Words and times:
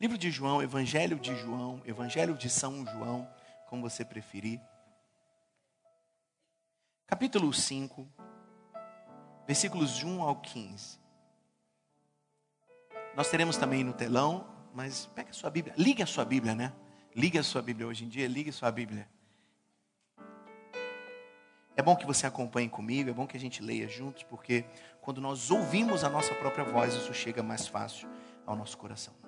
Livro 0.00 0.16
de 0.16 0.30
João, 0.30 0.62
Evangelho 0.62 1.18
de 1.18 1.36
João, 1.36 1.82
Evangelho 1.84 2.34
de 2.34 2.48
São 2.48 2.86
João, 2.86 3.28
como 3.68 3.82
você 3.82 4.02
preferir. 4.02 4.58
Capítulo 7.06 7.52
5, 7.52 8.08
versículos 9.46 9.94
de 9.94 10.06
1 10.06 10.22
ao 10.22 10.36
15. 10.36 10.98
Nós 13.14 13.28
teremos 13.28 13.58
também 13.58 13.84
no 13.84 13.92
telão, 13.92 14.46
mas 14.72 15.04
pega 15.14 15.28
a 15.28 15.34
sua 15.34 15.50
Bíblia, 15.50 15.74
ligue 15.76 16.02
a 16.02 16.06
sua 16.06 16.24
Bíblia, 16.24 16.54
né? 16.54 16.72
Ligue 17.14 17.38
a 17.38 17.42
sua 17.42 17.60
Bíblia 17.60 17.86
hoje 17.86 18.06
em 18.06 18.08
dia, 18.08 18.26
ligue 18.26 18.48
a 18.48 18.54
sua 18.54 18.70
Bíblia. 18.70 19.06
É 21.76 21.82
bom 21.82 21.94
que 21.94 22.06
você 22.06 22.26
acompanhe 22.26 22.70
comigo, 22.70 23.10
é 23.10 23.12
bom 23.12 23.26
que 23.26 23.36
a 23.36 23.40
gente 23.40 23.62
leia 23.62 23.86
juntos, 23.86 24.22
porque 24.22 24.64
quando 25.02 25.20
nós 25.20 25.50
ouvimos 25.50 26.04
a 26.04 26.08
nossa 26.08 26.34
própria 26.36 26.64
voz, 26.64 26.94
isso 26.94 27.12
chega 27.12 27.42
mais 27.42 27.66
fácil 27.66 28.08
ao 28.46 28.56
nosso 28.56 28.78
coração. 28.78 29.19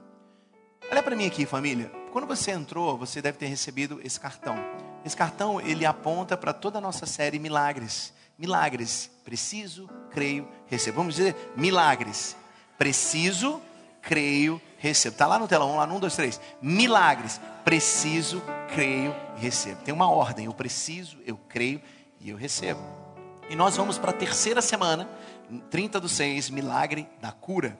Olha 0.90 1.02
para 1.02 1.16
mim 1.16 1.26
aqui, 1.26 1.46
família. 1.46 1.90
Quando 2.12 2.26
você 2.26 2.50
entrou, 2.50 2.98
você 2.98 3.22
deve 3.22 3.38
ter 3.38 3.46
recebido 3.46 4.00
esse 4.04 4.20
cartão. 4.20 4.56
Esse 5.04 5.16
cartão, 5.16 5.60
ele 5.60 5.86
aponta 5.86 6.36
para 6.36 6.52
toda 6.52 6.78
a 6.78 6.80
nossa 6.80 7.06
série 7.06 7.38
Milagres. 7.38 8.12
Milagres. 8.38 9.10
Preciso, 9.24 9.88
creio, 10.10 10.48
recebo. 10.66 10.98
Vamos 10.98 11.14
dizer 11.14 11.52
milagres. 11.56 12.36
Preciso, 12.76 13.62
creio, 14.00 14.60
recebo. 14.78 15.14
Está 15.14 15.26
lá 15.26 15.38
no 15.38 15.46
telão, 15.46 15.76
lá 15.76 15.86
no 15.86 15.96
1, 15.96 16.00
2, 16.00 16.16
3. 16.16 16.40
Milagres. 16.60 17.40
Preciso, 17.64 18.42
creio, 18.74 19.14
recebo. 19.36 19.80
Tem 19.82 19.94
uma 19.94 20.10
ordem. 20.10 20.46
Eu 20.46 20.54
preciso, 20.54 21.18
eu 21.24 21.38
creio 21.48 21.80
e 22.20 22.30
eu 22.30 22.36
recebo. 22.36 22.82
E 23.48 23.54
nós 23.54 23.76
vamos 23.76 23.98
para 23.98 24.10
a 24.10 24.14
terceira 24.14 24.60
semana, 24.60 25.08
30 25.70 26.00
do 26.00 26.08
6, 26.08 26.50
milagre 26.50 27.08
da 27.20 27.30
cura. 27.30 27.78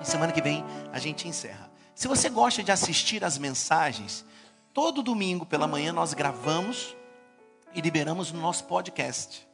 E 0.00 0.04
semana 0.04 0.32
que 0.32 0.42
vem 0.42 0.64
a 0.92 0.98
gente 0.98 1.28
encerra. 1.28 1.70
Se 1.96 2.06
você 2.06 2.28
gosta 2.28 2.62
de 2.62 2.70
assistir 2.70 3.24
as 3.24 3.38
mensagens, 3.38 4.22
todo 4.74 5.02
domingo 5.02 5.46
pela 5.46 5.66
manhã 5.66 5.94
nós 5.94 6.12
gravamos 6.12 6.94
e 7.74 7.80
liberamos 7.80 8.30
no 8.30 8.38
nosso 8.38 8.64
podcast. 8.64 9.48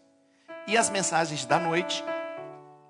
E 0.66 0.76
as 0.76 0.90
mensagens 0.90 1.44
da 1.46 1.60
noite 1.60 2.02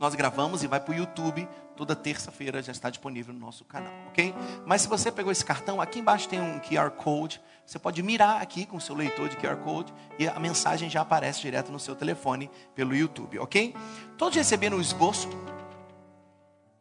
nós 0.00 0.14
gravamos 0.14 0.62
e 0.62 0.66
vai 0.66 0.80
para 0.80 0.92
o 0.92 0.96
YouTube. 0.96 1.46
Toda 1.76 1.94
terça-feira 1.94 2.62
já 2.62 2.72
está 2.72 2.88
disponível 2.88 3.34
no 3.34 3.40
nosso 3.40 3.62
canal, 3.66 3.92
ok? 4.08 4.34
Mas 4.64 4.80
se 4.80 4.88
você 4.88 5.12
pegou 5.12 5.30
esse 5.30 5.44
cartão, 5.44 5.82
aqui 5.82 5.98
embaixo 5.98 6.30
tem 6.30 6.40
um 6.40 6.58
QR 6.58 6.90
Code. 6.92 7.38
Você 7.66 7.78
pode 7.78 8.02
mirar 8.02 8.40
aqui 8.40 8.64
com 8.64 8.78
o 8.78 8.80
seu 8.80 8.94
leitor 8.94 9.28
de 9.28 9.36
QR 9.36 9.58
Code 9.58 9.92
e 10.18 10.26
a 10.26 10.40
mensagem 10.40 10.88
já 10.88 11.02
aparece 11.02 11.42
direto 11.42 11.70
no 11.70 11.78
seu 11.78 11.94
telefone 11.94 12.50
pelo 12.74 12.96
YouTube, 12.96 13.38
ok? 13.38 13.76
Todos 14.16 14.34
receberam 14.34 14.78
o 14.78 14.80
esboço? 14.80 15.28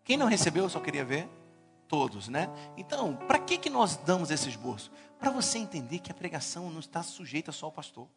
Quem 0.06 0.16
não 0.16 0.28
recebeu, 0.28 0.64
eu 0.64 0.70
só 0.70 0.80
queria 0.80 1.04
ver 1.04 1.41
todos, 1.92 2.30
né? 2.30 2.50
Então, 2.78 3.18
para 3.28 3.38
que, 3.38 3.58
que 3.58 3.70
nós 3.70 3.98
damos 3.98 4.32
esse 4.32 4.48
esboço? 4.48 4.90
Para 5.20 5.30
você 5.30 5.58
entender 5.58 6.00
que 6.00 6.10
a 6.10 6.16
pregação 6.16 6.72
não 6.72 6.80
está 6.80 7.04
sujeita 7.04 7.52
só 7.52 7.66
ao 7.66 7.72
pastor. 7.72 8.08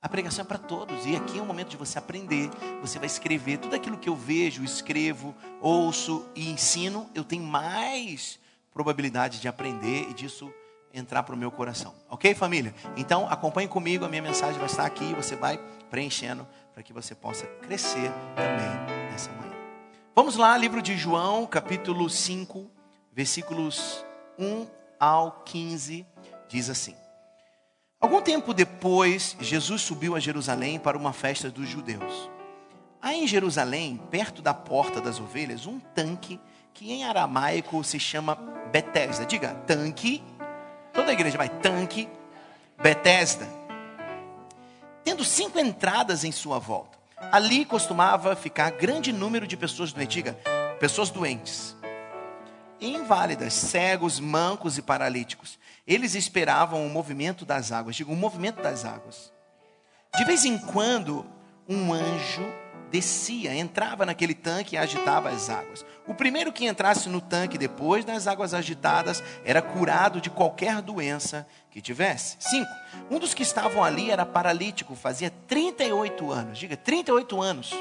A 0.00 0.08
pregação 0.08 0.44
é 0.44 0.46
para 0.46 0.58
todos. 0.58 1.04
E 1.04 1.16
aqui 1.16 1.40
é 1.40 1.42
o 1.42 1.44
momento 1.44 1.70
de 1.70 1.76
você 1.76 1.98
aprender. 1.98 2.48
Você 2.80 3.00
vai 3.00 3.06
escrever 3.06 3.58
tudo 3.58 3.74
aquilo 3.74 3.98
que 3.98 4.08
eu 4.08 4.14
vejo, 4.14 4.62
escrevo, 4.62 5.34
ouço 5.60 6.24
e 6.36 6.48
ensino. 6.48 7.10
Eu 7.16 7.24
tenho 7.24 7.42
mais 7.42 8.38
probabilidade 8.72 9.40
de 9.40 9.48
aprender 9.48 10.08
e 10.08 10.14
disso 10.14 10.48
entrar 10.94 11.24
para 11.24 11.34
o 11.34 11.38
meu 11.38 11.50
coração. 11.50 11.92
Ok, 12.08 12.32
família? 12.36 12.72
Então, 12.96 13.28
acompanhe 13.28 13.66
comigo. 13.66 14.04
A 14.04 14.08
minha 14.08 14.22
mensagem 14.22 14.56
vai 14.56 14.66
estar 14.66 14.86
aqui. 14.86 15.12
Você 15.14 15.34
vai 15.34 15.58
preenchendo 15.90 16.46
para 16.72 16.84
que 16.84 16.92
você 16.92 17.12
possa 17.12 17.44
crescer 17.60 18.12
também 18.36 19.10
nessa 19.10 19.32
manhã. 19.32 19.47
Vamos 20.18 20.34
lá, 20.34 20.58
livro 20.58 20.82
de 20.82 20.96
João, 20.96 21.46
capítulo 21.46 22.10
5, 22.10 22.68
versículos 23.12 24.04
1 24.36 24.66
ao 24.98 25.30
15, 25.44 26.04
diz 26.48 26.68
assim: 26.68 26.96
Algum 28.00 28.20
tempo 28.20 28.52
depois, 28.52 29.36
Jesus 29.38 29.80
subiu 29.80 30.16
a 30.16 30.18
Jerusalém 30.18 30.76
para 30.76 30.98
uma 30.98 31.12
festa 31.12 31.48
dos 31.48 31.68
judeus. 31.68 32.28
Há 33.00 33.14
em 33.14 33.28
Jerusalém, 33.28 34.02
perto 34.10 34.42
da 34.42 34.52
porta 34.52 35.00
das 35.00 35.20
ovelhas, 35.20 35.66
um 35.66 35.78
tanque 35.78 36.40
que 36.74 36.90
em 36.90 37.04
aramaico 37.04 37.84
se 37.84 38.00
chama 38.00 38.34
Betesda. 38.72 39.24
Diga, 39.24 39.54
tanque. 39.68 40.20
Toda 40.92 41.10
a 41.10 41.14
igreja 41.14 41.38
vai, 41.38 41.48
tanque, 41.48 42.08
Betesda. 42.76 43.46
Tendo 45.04 45.24
cinco 45.24 45.60
entradas 45.60 46.24
em 46.24 46.32
sua 46.32 46.58
volta. 46.58 46.97
Ali 47.32 47.64
costumava 47.64 48.34
ficar 48.34 48.70
grande 48.70 49.12
número 49.12 49.46
de 49.46 49.56
pessoas 49.56 49.92
doentes, 49.92 50.34
pessoas 50.80 51.10
doentes, 51.10 51.76
inválidas, 52.80 53.52
cegos, 53.52 54.20
mancos 54.20 54.78
e 54.78 54.82
paralíticos. 54.82 55.58
Eles 55.86 56.14
esperavam 56.14 56.86
o 56.86 56.90
movimento 56.90 57.44
das 57.44 57.72
águas, 57.72 57.96
diga, 57.96 58.12
o 58.12 58.16
movimento 58.16 58.62
das 58.62 58.84
águas. 58.84 59.32
De 60.16 60.24
vez 60.24 60.44
em 60.44 60.58
quando, 60.58 61.26
um 61.68 61.92
anjo 61.92 62.46
descia, 62.90 63.54
entrava 63.54 64.04
naquele 64.04 64.34
tanque 64.34 64.74
e 64.74 64.78
agitava 64.78 65.28
as 65.28 65.50
águas. 65.50 65.84
O 66.06 66.14
primeiro 66.14 66.52
que 66.52 66.66
entrasse 66.66 67.08
no 67.08 67.20
tanque 67.20 67.58
depois 67.58 68.04
das 68.04 68.26
águas 68.26 68.54
agitadas 68.54 69.22
era 69.44 69.60
curado 69.60 70.20
de 70.20 70.30
qualquer 70.30 70.80
doença 70.80 71.46
que 71.70 71.80
tivesse. 71.80 72.36
Cinco. 72.40 72.70
Um 73.10 73.18
dos 73.18 73.34
que 73.34 73.42
estavam 73.42 73.84
ali 73.84 74.10
era 74.10 74.24
paralítico, 74.24 74.94
fazia 74.94 75.30
38 75.46 76.30
anos. 76.30 76.58
Diga, 76.58 76.76
38 76.76 77.40
anos. 77.40 77.74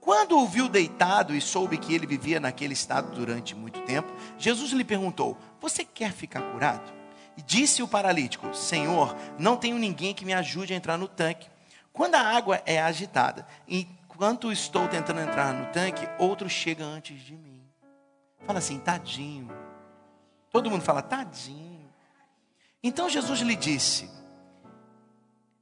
Quando 0.00 0.38
o 0.38 0.46
viu 0.46 0.68
deitado 0.68 1.34
e 1.34 1.40
soube 1.40 1.76
que 1.76 1.92
ele 1.92 2.06
vivia 2.06 2.38
naquele 2.38 2.74
estado 2.74 3.12
durante 3.12 3.56
muito 3.56 3.80
tempo, 3.80 4.12
Jesus 4.38 4.70
lhe 4.70 4.84
perguntou: 4.84 5.36
Você 5.60 5.84
quer 5.84 6.12
ficar 6.12 6.42
curado? 6.52 6.92
E 7.36 7.42
disse 7.42 7.82
o 7.82 7.88
paralítico: 7.88 8.54
Senhor, 8.54 9.16
não 9.36 9.56
tenho 9.56 9.76
ninguém 9.76 10.14
que 10.14 10.24
me 10.24 10.32
ajude 10.32 10.72
a 10.72 10.76
entrar 10.76 10.96
no 10.96 11.08
tanque. 11.08 11.48
Quando 11.96 12.14
a 12.14 12.20
água 12.20 12.60
é 12.66 12.78
agitada, 12.78 13.46
enquanto 13.66 14.52
estou 14.52 14.86
tentando 14.86 15.18
entrar 15.18 15.54
no 15.54 15.72
tanque, 15.72 16.06
outro 16.18 16.46
chega 16.46 16.84
antes 16.84 17.18
de 17.22 17.34
mim. 17.34 17.62
Fala 18.44 18.58
assim, 18.58 18.78
tadinho. 18.78 19.50
Todo 20.50 20.70
mundo 20.70 20.82
fala, 20.82 21.00
tadinho. 21.00 21.88
Então 22.82 23.08
Jesus 23.08 23.40
lhe 23.40 23.56
disse: 23.56 24.10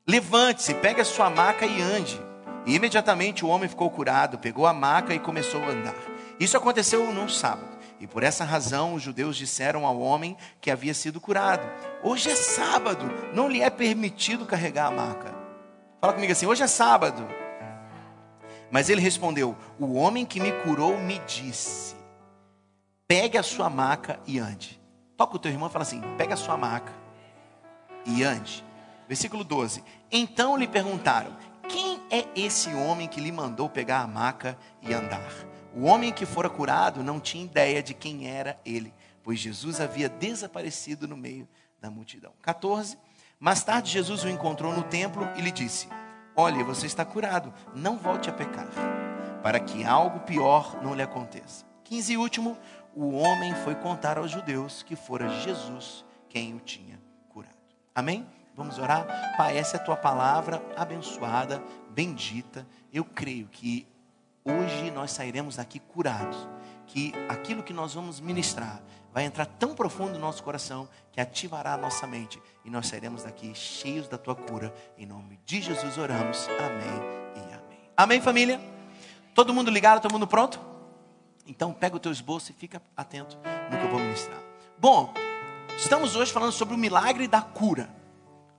Levante-se, 0.05 0.75
pegue 0.75 1.01
a 1.01 1.05
sua 1.05 1.31
maca 1.31 1.65
e 1.67 1.81
ande. 1.81 2.21
E 2.67 2.75
imediatamente 2.75 3.45
o 3.45 3.49
homem 3.49 3.69
ficou 3.69 3.89
curado, 3.89 4.37
pegou 4.37 4.67
a 4.67 4.75
maca 4.75 5.15
e 5.15 5.21
começou 5.21 5.63
a 5.63 5.69
andar. 5.69 5.95
Isso 6.41 6.57
aconteceu 6.57 7.13
num 7.13 7.29
sábado. 7.29 7.79
E 8.01 8.09
por 8.09 8.25
essa 8.25 8.45
razão 8.45 8.95
os 8.95 9.03
judeus 9.05 9.37
disseram 9.37 9.87
ao 9.87 10.01
homem 10.01 10.37
que 10.61 10.73
havia 10.73 10.95
sido 10.95 11.21
curado: 11.21 11.65
Hoje 12.03 12.29
é 12.29 12.35
sábado, 12.35 13.09
não 13.33 13.49
lhe 13.49 13.63
é 13.63 13.71
permitido 13.71 14.45
carregar 14.45 14.89
a 14.89 14.91
maca. 14.91 15.44
Fala 16.05 16.13
comigo 16.13 16.33
assim: 16.33 16.45
hoje 16.45 16.63
é 16.63 16.67
sábado. 16.67 17.27
Mas 18.71 18.91
ele 18.91 19.01
respondeu: 19.01 19.57
O 19.81 19.95
homem 19.95 20.27
que 20.27 20.39
me 20.39 20.53
curou 20.53 20.99
me 20.99 21.19
disse: 21.21 21.97
Pegue 23.09 23.39
a 23.39 23.43
sua 23.43 23.71
maca 23.71 24.21
e 24.27 24.39
ande. 24.39 24.79
Toca 25.17 25.37
o 25.37 25.39
teu 25.39 25.51
irmão 25.51 25.71
e 25.71 25.73
fala 25.73 25.83
assim: 25.83 26.03
Pega 26.19 26.35
a 26.35 26.37
sua 26.37 26.59
maca 26.59 26.93
e 28.05 28.23
ande. 28.23 28.63
Versículo 29.09 29.43
12: 29.43 29.83
Então 30.13 30.59
lhe 30.59 30.69
perguntaram: 30.69 31.35
Quem 31.71 31.99
é 32.11 32.29
esse 32.37 32.69
homem 32.75 33.09
que 33.09 33.19
lhe 33.19 33.33
mandou 33.33 33.71
pegar 33.71 34.03
a 34.03 34.07
maca 34.07 34.59
e 34.83 34.93
andar? 34.93 35.33
O 35.75 35.85
homem 35.85 36.13
que 36.13 36.27
fora 36.27 36.51
curado 36.51 37.03
não 37.03 37.19
tinha 37.19 37.47
ideia 37.47 37.83
de 37.83 37.95
quem 37.95 38.29
era 38.29 38.61
ele, 38.63 38.93
pois 39.23 39.39
Jesus 39.39 39.81
havia 39.81 40.11
desaparecido 40.11 41.09
no 41.09 41.17
meio 41.17 41.49
da 41.81 41.91
multidão. 41.91 42.35
14. 42.43 42.99
Mais 43.39 43.63
tarde, 43.63 43.91
Jesus 43.91 44.25
o 44.25 44.29
encontrou 44.29 44.73
no 44.73 44.83
templo 44.83 45.29
e 45.37 45.41
lhe 45.41 45.51
disse: 45.51 45.89
Olha, 46.37 46.65
você 46.65 46.87
está 46.87 47.05
curado, 47.05 47.53
não 47.75 47.97
volte 47.97 48.31
a 48.31 48.33
pecar, 48.33 48.69
para 49.43 49.61
que 49.61 49.85
algo 49.85 50.21
pior 50.21 50.83
não 50.83 50.95
lhe 50.95 51.03
aconteça. 51.03 51.65
15 51.85 52.13
e 52.13 52.17
último, 52.17 52.59
o 52.95 53.13
homem 53.13 53.55
foi 53.57 53.75
contar 53.75 54.19
aos 54.19 54.31
judeus 54.31 54.83
que 54.83 54.97
fora 54.97 55.29
Jesus 55.41 56.05
quem 56.29 56.55
o 56.55 56.61
tinha 56.61 57.01
curado. 57.29 57.55
Amém? 57.95 58.27
Vamos 58.57 58.79
orar? 58.79 59.07
Pai, 59.37 59.59
essa 59.59 59.77
é 59.77 59.81
a 59.81 59.83
tua 59.83 59.97
palavra 59.97 60.63
abençoada, 60.77 61.63
bendita. 61.91 62.67
Eu 62.93 63.05
creio 63.05 63.49
que 63.49 63.87
hoje 64.45 64.91
nós 64.93 65.11
sairemos 65.11 65.57
daqui 65.57 65.81
curados, 65.81 66.49
que 66.87 67.13
aquilo 67.29 67.63
que 67.63 67.73
nós 67.73 67.95
vamos 67.95 68.21
ministrar 68.21 68.83
vai 69.13 69.25
entrar 69.25 69.47
tão 69.47 69.75
profundo 69.75 70.15
no 70.15 70.19
nosso 70.19 70.43
coração 70.43 70.89
que 71.13 71.21
ativará 71.21 71.75
a 71.75 71.77
nossa 71.77 72.05
mente 72.07 72.43
e 72.65 72.71
nós 72.71 72.89
sairemos 72.89 73.23
daqui 73.23 73.55
cheios 73.55 74.09
da 74.09 74.19
tua 74.19 74.35
cura. 74.35 74.75
Em 74.99 75.07
nome 75.07 75.39
de 75.47 75.63
Jesus 75.63 75.97
oramos. 75.97 76.49
Amém 76.49 77.01
e 77.37 77.55
amém. 77.55 77.91
Amém, 77.97 78.21
família? 78.21 78.61
Todo 79.33 79.55
mundo 79.55 79.71
ligado? 79.71 80.03
Todo 80.03 80.13
mundo 80.13 80.27
pronto? 80.27 80.61
Então 81.47 81.73
pega 81.73 81.95
o 81.95 82.01
teu 82.01 82.11
esboço 82.11 82.51
e 82.51 82.55
fica 82.55 82.83
atento 82.97 83.37
no 83.71 83.79
que 83.79 83.85
eu 83.85 83.91
vou 83.91 84.01
ministrar. 84.01 84.41
Bom, 84.79 85.15
estamos 85.77 86.17
hoje 86.17 86.33
falando 86.33 86.53
sobre 86.53 86.75
o 86.75 86.79
milagre 86.79 87.29
da 87.29 87.41
cura. 87.41 87.89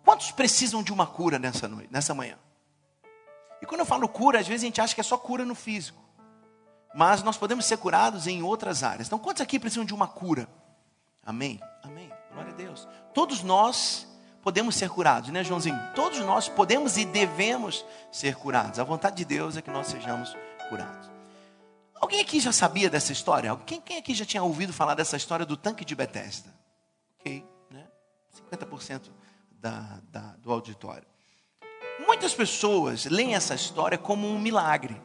Quantos 0.06 0.32
precisam 0.32 0.84
de 0.84 0.94
uma 0.94 1.06
cura 1.06 1.38
nessa 1.38 1.68
noite, 1.68 1.90
nessa 1.92 2.14
manhã? 2.14 2.38
E 3.62 3.66
quando 3.66 3.82
eu 3.82 3.86
falo 3.86 4.08
cura, 4.08 4.40
às 4.40 4.48
vezes 4.48 4.64
a 4.64 4.68
gente 4.68 4.80
acha 4.80 4.94
que 4.94 5.02
é 5.02 5.04
só 5.04 5.18
cura 5.18 5.44
no 5.44 5.56
físico. 5.56 6.05
Mas 6.96 7.22
nós 7.22 7.38
podemos 7.38 7.66
ser 7.66 7.78
curados 7.78 8.26
em 8.26 8.42
outras 8.42 8.82
áreas. 8.82 9.08
Então, 9.08 9.20
quantos 9.20 9.42
aqui 9.42 9.60
precisam 9.60 9.84
de 9.84 9.94
uma 9.94 10.08
cura? 10.08 10.48
Amém? 11.22 11.60
Amém. 11.84 12.10
Glória 12.32 12.54
a 12.54 12.56
Deus. 12.56 12.88
Todos 13.14 13.44
nós 13.44 14.08
podemos 14.42 14.76
ser 14.76 14.90
curados, 14.90 15.30
né, 15.30 15.44
Joãozinho? 15.44 15.78
Todos 15.94 16.20
nós 16.20 16.48
podemos 16.48 16.96
e 16.96 17.04
devemos 17.04 17.86
ser 18.10 18.36
curados. 18.36 18.80
A 18.80 18.84
vontade 18.86 19.18
de 19.18 19.26
Deus 19.26 19.58
é 19.58 19.62
que 19.62 19.70
nós 19.70 19.88
sejamos 19.88 20.36
curados. 20.70 21.12
Alguém 21.96 22.22
aqui 22.22 22.40
já 22.40 22.54
sabia 22.54 22.90
dessa 22.90 23.12
história? 23.12 23.54
Quem, 23.66 23.82
quem 23.82 23.98
aqui 23.98 24.14
já 24.14 24.24
tinha 24.24 24.44
ouvido 24.44 24.72
falar 24.72 24.96
dessa 24.96 25.18
história 25.18 25.46
do 25.46 25.58
tanque 25.58 25.84
de 25.84 25.96
Bethesda? 25.96 26.50
Ok, 27.20 27.46
né? 27.70 27.88
50% 28.52 29.10
da, 29.52 30.00
da, 30.12 30.22
do 30.38 30.50
auditório. 30.50 31.08
Muitas 32.08 32.34
pessoas 32.34 33.06
leem 33.06 33.36
essa 33.36 33.54
história 33.54 33.98
como 33.98 34.28
um 34.28 34.40
milagre. 34.40 35.02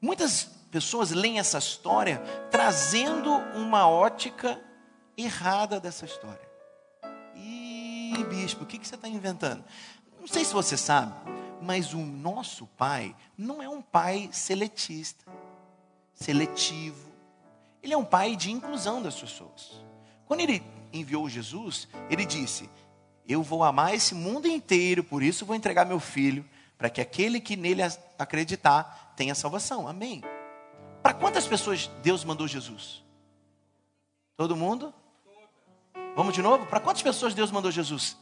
Muitas 0.00 0.61
pessoas 0.72 1.10
leem 1.10 1.38
essa 1.38 1.58
história 1.58 2.16
trazendo 2.50 3.30
uma 3.54 3.86
ótica 3.86 4.58
errada 5.16 5.78
dessa 5.78 6.06
história. 6.06 6.50
Ih, 7.36 8.24
bispo, 8.24 8.64
o 8.64 8.66
que, 8.66 8.78
que 8.78 8.88
você 8.88 8.94
está 8.94 9.06
inventando? 9.06 9.62
Não 10.18 10.26
sei 10.26 10.46
se 10.46 10.54
você 10.54 10.76
sabe, 10.78 11.12
mas 11.60 11.92
o 11.92 11.98
nosso 11.98 12.66
pai 12.66 13.14
não 13.36 13.62
é 13.62 13.68
um 13.68 13.82
pai 13.82 14.30
seletista, 14.32 15.30
seletivo. 16.14 17.12
Ele 17.82 17.92
é 17.92 17.98
um 17.98 18.04
pai 18.04 18.34
de 18.34 18.50
inclusão 18.50 19.02
das 19.02 19.20
pessoas. 19.20 19.84
Quando 20.24 20.40
ele 20.40 20.62
enviou 20.90 21.28
Jesus, 21.28 21.86
ele 22.08 22.24
disse: 22.24 22.70
Eu 23.28 23.42
vou 23.42 23.62
amar 23.62 23.94
esse 23.94 24.14
mundo 24.14 24.48
inteiro, 24.48 25.04
por 25.04 25.22
isso 25.22 25.44
vou 25.44 25.54
entregar 25.54 25.84
meu 25.84 26.00
filho, 26.00 26.48
para 26.78 26.88
que 26.88 27.00
aquele 27.00 27.40
que 27.40 27.56
nele 27.56 27.82
acreditar 28.18 29.12
tenha 29.16 29.34
salvação. 29.34 29.86
Amém. 29.86 30.22
Para 31.02 31.14
quantas 31.14 31.46
pessoas 31.46 31.90
Deus 32.02 32.24
mandou 32.24 32.46
Jesus? 32.46 33.02
Todo 34.36 34.56
mundo? 34.56 34.94
Vamos 36.14 36.34
de 36.34 36.42
novo? 36.42 36.66
Para 36.66 36.80
quantas 36.80 37.02
pessoas 37.02 37.34
Deus 37.34 37.50
mandou 37.50 37.70
Jesus? 37.70 38.16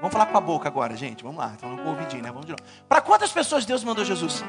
Vamos 0.00 0.12
falar 0.12 0.26
com 0.26 0.36
a 0.36 0.40
boca 0.40 0.68
agora, 0.68 0.96
gente. 0.96 1.22
Vamos 1.22 1.38
lá. 1.38 1.56
Não 1.62 1.76
com 1.78 1.84
o 1.84 1.88
ouvidinho, 1.88 2.22
né? 2.22 2.28
Vamos 2.30 2.46
de 2.46 2.52
novo. 2.52 2.62
Para 2.88 3.00
quantas 3.00 3.32
pessoas 3.32 3.64
Deus 3.64 3.82
mandou 3.82 4.04
Jesus? 4.04 4.44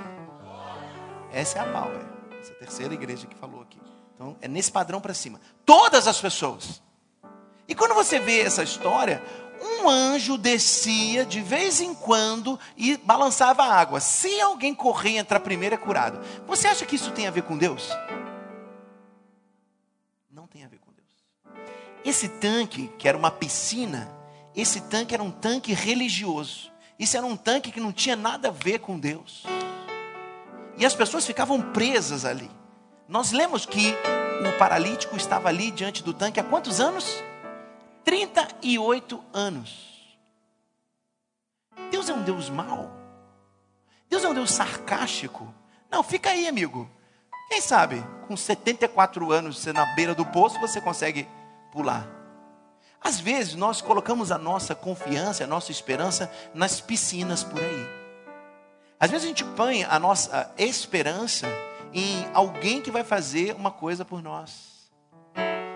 Essa 1.31 1.59
é 1.59 1.61
a 1.61 1.65
Power. 1.71 2.01
Essa 2.39 2.51
é 2.51 2.55
a 2.55 2.59
terceira 2.59 2.93
igreja 2.93 3.25
que 3.27 3.35
falou 3.35 3.61
aqui. 3.61 3.79
Então 4.15 4.35
é 4.41 4.47
nesse 4.47 4.71
padrão 4.71 4.99
para 4.99 5.13
cima. 5.13 5.39
Todas 5.65 6.07
as 6.07 6.19
pessoas. 6.19 6.81
E 7.67 7.73
quando 7.73 7.93
você 7.93 8.19
vê 8.19 8.41
essa 8.41 8.63
história, 8.63 9.23
um 9.65 9.89
anjo 9.89 10.37
descia 10.37 11.25
de 11.25 11.41
vez 11.41 11.81
em 11.81 11.93
quando 11.93 12.59
e 12.77 12.97
balançava 12.97 13.63
a 13.63 13.73
água. 13.73 13.99
Se 13.99 14.39
alguém 14.39 14.73
correr 14.73 15.11
e 15.11 15.17
entrar 15.17 15.39
primeiro, 15.39 15.75
é 15.75 15.77
curado. 15.77 16.19
Você 16.47 16.67
acha 16.67 16.85
que 16.85 16.95
isso 16.95 17.11
tem 17.11 17.27
a 17.27 17.31
ver 17.31 17.43
com 17.43 17.57
Deus? 17.57 17.89
Não 20.29 20.47
tem 20.47 20.63
a 20.63 20.67
ver 20.67 20.79
com 20.79 20.91
Deus. 20.91 21.65
Esse 22.03 22.29
tanque, 22.29 22.89
que 22.97 23.07
era 23.07 23.17
uma 23.17 23.31
piscina, 23.31 24.09
esse 24.55 24.81
tanque 24.81 25.13
era 25.13 25.23
um 25.23 25.31
tanque 25.31 25.73
religioso. 25.73 26.71
Isso 26.97 27.17
era 27.17 27.25
um 27.25 27.35
tanque 27.35 27.71
que 27.71 27.79
não 27.79 27.91
tinha 27.91 28.15
nada 28.15 28.47
a 28.47 28.51
ver 28.51 28.79
com 28.79 28.97
Deus. 28.97 29.43
E 30.77 30.85
as 30.85 30.93
pessoas 30.93 31.25
ficavam 31.25 31.61
presas 31.73 32.23
ali. 32.25 32.49
Nós 33.07 33.31
lemos 33.31 33.65
que 33.65 33.93
o 34.47 34.57
paralítico 34.57 35.15
estava 35.15 35.49
ali 35.49 35.71
diante 35.71 36.03
do 36.03 36.13
tanque 36.13 36.39
há 36.39 36.43
quantos 36.43 36.79
anos? 36.79 37.23
38 38.05 39.21
anos. 39.33 40.17
Deus 41.89 42.07
é 42.07 42.13
um 42.13 42.21
Deus 42.21 42.49
mau? 42.49 42.91
Deus 44.07 44.23
é 44.23 44.29
um 44.29 44.33
Deus 44.33 44.51
sarcástico? 44.51 45.51
Não, 45.89 46.03
fica 46.03 46.29
aí, 46.29 46.47
amigo. 46.47 46.89
Quem 47.49 47.59
sabe, 47.59 48.03
com 48.27 48.37
74 48.37 49.31
anos, 49.31 49.59
você 49.59 49.73
na 49.73 49.85
beira 49.95 50.13
do 50.13 50.25
poço, 50.25 50.59
você 50.59 50.79
consegue 50.79 51.27
pular. 51.71 52.07
Às 53.01 53.19
vezes, 53.19 53.55
nós 53.55 53.81
colocamos 53.81 54.31
a 54.31 54.37
nossa 54.37 54.73
confiança, 54.73 55.43
a 55.43 55.47
nossa 55.47 55.71
esperança 55.71 56.31
nas 56.53 56.79
piscinas 56.79 57.43
por 57.43 57.61
aí. 57.61 57.87
Às 58.99 59.11
vezes, 59.11 59.25
a 59.25 59.27
gente 59.27 59.43
põe 59.43 59.83
a 59.83 59.99
nossa 59.99 60.53
esperança 60.57 61.47
em 61.93 62.27
alguém 62.33 62.81
que 62.81 62.91
vai 62.91 63.03
fazer 63.03 63.55
uma 63.55 63.71
coisa 63.71 64.05
por 64.05 64.21
nós. 64.21 64.74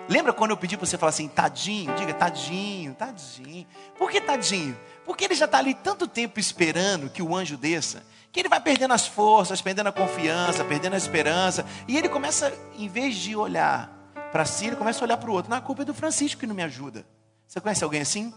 Lembra 0.09 0.33
quando 0.33 0.49
eu 0.49 0.57
pedi 0.57 0.75
para 0.75 0.87
você 0.87 0.97
falar 0.97 1.11
assim, 1.11 1.27
tadinho? 1.27 1.93
Diga, 1.93 2.15
tadinho, 2.15 2.95
tadinho. 2.95 3.67
Por 3.95 4.09
que 4.09 4.19
tadinho? 4.19 4.75
Porque 5.05 5.23
ele 5.25 5.35
já 5.35 5.45
está 5.45 5.59
ali 5.59 5.75
tanto 5.75 6.07
tempo 6.07 6.39
esperando 6.39 7.11
que 7.11 7.21
o 7.21 7.35
anjo 7.35 7.55
desça, 7.55 8.01
que 8.31 8.39
ele 8.39 8.49
vai 8.49 8.59
perdendo 8.59 8.95
as 8.95 9.05
forças, 9.05 9.61
perdendo 9.61 9.89
a 9.89 9.91
confiança, 9.91 10.65
perdendo 10.65 10.95
a 10.95 10.97
esperança. 10.97 11.63
E 11.87 11.95
ele 11.95 12.09
começa, 12.09 12.51
em 12.75 12.87
vez 12.87 13.17
de 13.17 13.35
olhar 13.35 13.95
para 14.31 14.45
si, 14.45 14.65
ele 14.65 14.75
começa 14.75 14.99
a 14.99 15.05
olhar 15.05 15.17
para 15.17 15.29
o 15.29 15.33
outro. 15.33 15.51
Na 15.51 15.61
culpa 15.61 15.83
é 15.83 15.85
do 15.85 15.93
Francisco 15.93 16.39
que 16.39 16.47
não 16.47 16.55
me 16.55 16.63
ajuda. 16.63 17.05
Você 17.45 17.61
conhece 17.61 17.83
alguém 17.83 18.01
assim? 18.01 18.33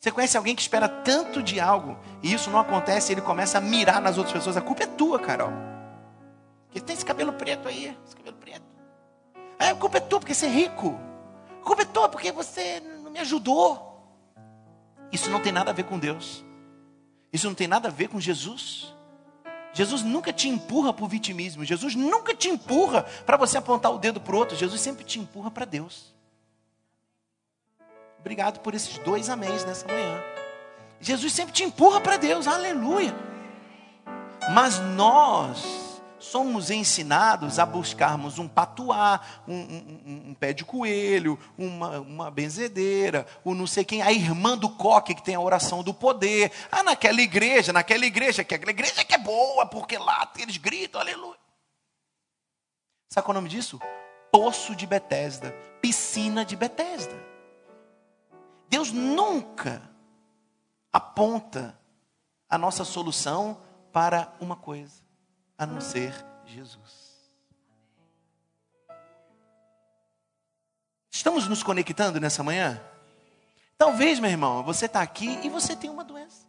Você 0.00 0.10
conhece 0.10 0.36
alguém 0.36 0.56
que 0.56 0.62
espera 0.62 0.88
tanto 0.88 1.40
de 1.40 1.60
algo 1.60 1.96
e 2.20 2.32
isso 2.32 2.50
não 2.50 2.58
acontece 2.58 3.12
ele 3.12 3.20
começa 3.20 3.58
a 3.58 3.60
mirar 3.60 4.00
nas 4.00 4.18
outras 4.18 4.34
pessoas? 4.34 4.56
A 4.56 4.60
culpa 4.60 4.82
é 4.82 4.86
tua, 4.86 5.20
Carol. 5.20 5.52
Ele 6.74 6.84
tem 6.84 6.94
esse 6.94 7.04
cabelo 7.04 7.32
preto 7.32 7.68
aí, 7.68 7.96
esse 8.04 8.16
cabelo 8.16 8.36
preto. 8.36 8.75
É, 9.66 9.70
a 9.70 9.74
culpa 9.74 9.98
é 9.98 10.00
tua 10.00 10.20
porque 10.20 10.34
você 10.34 10.46
é 10.46 10.48
rico. 10.48 10.98
A 11.60 11.64
culpa 11.64 11.82
é 11.82 11.84
tua 11.84 12.08
porque 12.08 12.30
você 12.30 12.80
não 13.02 13.10
me 13.10 13.18
ajudou. 13.18 14.00
Isso 15.10 15.28
não 15.28 15.40
tem 15.40 15.50
nada 15.50 15.72
a 15.72 15.74
ver 15.74 15.84
com 15.84 15.98
Deus. 15.98 16.44
Isso 17.32 17.48
não 17.48 17.54
tem 17.54 17.66
nada 17.66 17.88
a 17.88 17.90
ver 17.90 18.08
com 18.08 18.20
Jesus. 18.20 18.94
Jesus 19.72 20.02
nunca 20.02 20.32
te 20.32 20.48
empurra 20.48 20.94
o 20.98 21.08
vitimismo. 21.08 21.64
Jesus 21.64 21.96
nunca 21.96 22.32
te 22.32 22.48
empurra 22.48 23.02
para 23.26 23.36
você 23.36 23.58
apontar 23.58 23.92
o 23.92 23.98
dedo 23.98 24.20
para 24.20 24.36
o 24.36 24.38
outro. 24.38 24.56
Jesus 24.56 24.80
sempre 24.80 25.04
te 25.04 25.18
empurra 25.18 25.50
para 25.50 25.64
Deus. 25.64 26.14
Obrigado 28.20 28.60
por 28.60 28.72
esses 28.72 28.98
dois 28.98 29.28
améns 29.28 29.64
nessa 29.64 29.86
manhã. 29.86 30.22
Jesus 31.00 31.32
sempre 31.32 31.52
te 31.52 31.64
empurra 31.64 32.00
para 32.00 32.16
Deus. 32.16 32.46
Aleluia. 32.46 33.14
Mas 34.52 34.78
nós 34.78 35.85
somos 36.18 36.70
ensinados 36.70 37.58
a 37.58 37.66
buscarmos 37.66 38.38
um 38.38 38.48
patuá, 38.48 39.20
um, 39.46 39.54
um, 39.54 40.22
um, 40.28 40.34
pé 40.34 40.52
de 40.52 40.64
coelho, 40.64 41.38
uma, 41.56 42.00
uma 42.00 42.30
benzedeira, 42.30 43.26
o 43.44 43.54
não 43.54 43.66
sei 43.66 43.84
quem, 43.84 44.02
a 44.02 44.12
irmã 44.12 44.56
do 44.56 44.68
coque 44.68 45.14
que 45.14 45.22
tem 45.22 45.34
a 45.34 45.40
oração 45.40 45.82
do 45.82 45.94
poder. 45.94 46.52
Ah, 46.70 46.82
naquela 46.82 47.20
igreja, 47.20 47.72
naquela 47.72 48.04
igreja, 48.04 48.44
que 48.44 48.54
aquela 48.54 48.70
igreja 48.70 49.04
que 49.04 49.14
é 49.14 49.18
boa, 49.18 49.66
porque 49.66 49.98
lá 49.98 50.30
eles 50.38 50.56
gritam, 50.56 51.00
aleluia. 51.00 51.38
Sabe 53.08 53.24
qual 53.24 53.34
é 53.34 53.38
o 53.38 53.40
nome 53.40 53.48
disso? 53.48 53.80
Poço 54.32 54.74
de 54.74 54.86
Betesda, 54.86 55.52
piscina 55.80 56.44
de 56.44 56.56
Betesda. 56.56 57.16
Deus 58.68 58.90
nunca 58.90 59.82
aponta 60.92 61.78
a 62.48 62.58
nossa 62.58 62.84
solução 62.84 63.60
para 63.92 64.32
uma 64.40 64.56
coisa 64.56 65.05
a 65.58 65.66
não 65.66 65.80
ser 65.80 66.12
Jesus. 66.44 67.06
Estamos 71.10 71.48
nos 71.48 71.62
conectando 71.62 72.20
nessa 72.20 72.42
manhã? 72.42 72.80
Talvez, 73.78 74.18
meu 74.18 74.30
irmão, 74.30 74.62
você 74.62 74.86
está 74.86 75.02
aqui 75.02 75.40
e 75.42 75.48
você 75.48 75.74
tem 75.74 75.90
uma 75.90 76.04
doença. 76.04 76.46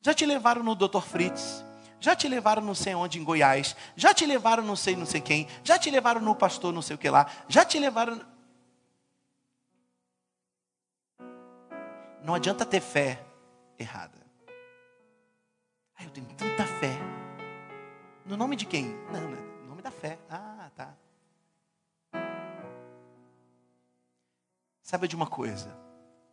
Já 0.00 0.14
te 0.14 0.26
levaram 0.26 0.62
no 0.62 0.74
Dr. 0.74 1.00
Fritz, 1.00 1.64
já 2.00 2.14
te 2.14 2.28
levaram 2.28 2.62
não 2.62 2.74
sei 2.74 2.94
onde 2.94 3.18
em 3.18 3.24
Goiás, 3.24 3.74
já 3.96 4.12
te 4.12 4.26
levaram 4.26 4.62
não 4.62 4.76
sei 4.76 4.94
não 4.94 5.06
sei 5.06 5.20
quem, 5.20 5.48
já 5.62 5.78
te 5.78 5.90
levaram 5.90 6.20
no 6.20 6.34
pastor 6.34 6.72
não 6.72 6.82
sei 6.82 6.96
o 6.96 6.98
que 6.98 7.08
lá, 7.08 7.26
já 7.48 7.64
te 7.64 7.78
levaram. 7.78 8.20
Não 12.22 12.34
adianta 12.34 12.64
ter 12.64 12.80
fé 12.80 13.24
errada. 13.78 14.18
Ai, 15.98 16.06
eu 16.06 16.10
tenho 16.10 16.26
tanta 16.34 16.64
fé. 16.64 17.23
No 18.24 18.36
nome 18.36 18.56
de 18.56 18.64
quem? 18.64 18.86
Não, 19.12 19.30
no 19.30 19.66
nome 19.68 19.82
da 19.82 19.90
fé. 19.90 20.18
Ah, 20.30 20.70
tá. 20.74 20.94
Sabe 24.82 25.06
de 25.06 25.14
uma 25.14 25.26
coisa? 25.26 25.76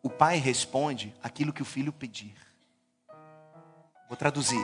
O 0.02 0.10
pai 0.10 0.38
responde 0.38 1.14
aquilo 1.22 1.52
que 1.52 1.62
o 1.62 1.66
filho 1.66 1.92
pedir. 1.92 2.36
Vou 4.08 4.18
traduzir. 4.18 4.62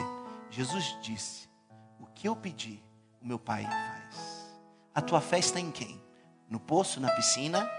Jesus 0.50 0.96
disse: 1.02 1.48
O 2.00 2.06
que 2.06 2.28
eu 2.28 2.34
pedi, 2.34 2.82
o 3.20 3.26
meu 3.26 3.38
pai 3.38 3.64
faz. 3.64 4.58
A 4.94 5.02
tua 5.02 5.20
fé 5.20 5.38
está 5.38 5.60
em 5.60 5.70
quem? 5.70 6.02
No 6.48 6.58
poço, 6.58 7.00
na 7.00 7.10
piscina? 7.10 7.70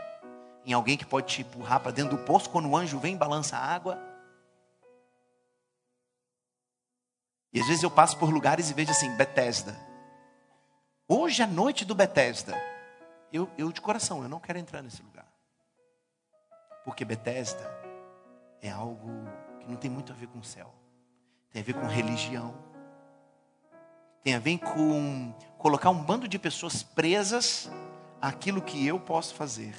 Em 0.65 0.73
alguém 0.73 0.97
que 0.97 1.05
pode 1.05 1.27
te 1.27 1.41
empurrar 1.41 1.79
para 1.79 1.91
dentro 1.91 2.15
do 2.15 2.23
poço 2.23 2.49
quando 2.49 2.69
o 2.69 2.77
anjo 2.77 2.99
vem 2.99 3.15
e 3.15 3.17
balança 3.17 3.57
a 3.57 3.65
água? 3.65 4.08
E 7.51 7.59
às 7.59 7.67
vezes 7.67 7.83
eu 7.83 7.89
passo 7.89 8.17
por 8.17 8.29
lugares 8.29 8.69
e 8.69 8.73
vejo 8.73 8.91
assim, 8.91 9.15
Bethesda. 9.15 9.75
Hoje 11.07 11.41
é 11.41 11.47
noite 11.47 11.83
do 11.83 11.95
Bethesda. 11.95 12.55
Eu, 13.33 13.49
eu 13.57 13.71
de 13.71 13.81
coração, 13.81 14.21
eu 14.21 14.29
não 14.29 14.39
quero 14.39 14.59
entrar 14.59 14.81
nesse 14.81 15.01
lugar. 15.01 15.25
Porque 16.85 17.03
Bethesda 17.03 17.69
é 18.61 18.69
algo 18.69 19.09
que 19.59 19.67
não 19.67 19.75
tem 19.75 19.89
muito 19.89 20.11
a 20.11 20.15
ver 20.15 20.27
com 20.27 20.39
o 20.39 20.43
céu. 20.43 20.73
Tem 21.51 21.61
a 21.61 21.65
ver 21.65 21.73
com 21.73 21.87
religião. 21.87 22.53
tem 24.23 24.35
a 24.35 24.39
ver 24.39 24.59
com 24.59 25.33
colocar 25.57 25.89
um 25.89 26.03
bando 26.03 26.27
de 26.27 26.37
pessoas 26.37 26.83
presas 26.83 27.69
àquilo 28.21 28.61
que 28.61 28.85
eu 28.85 28.99
posso 28.99 29.33
fazer. 29.33 29.73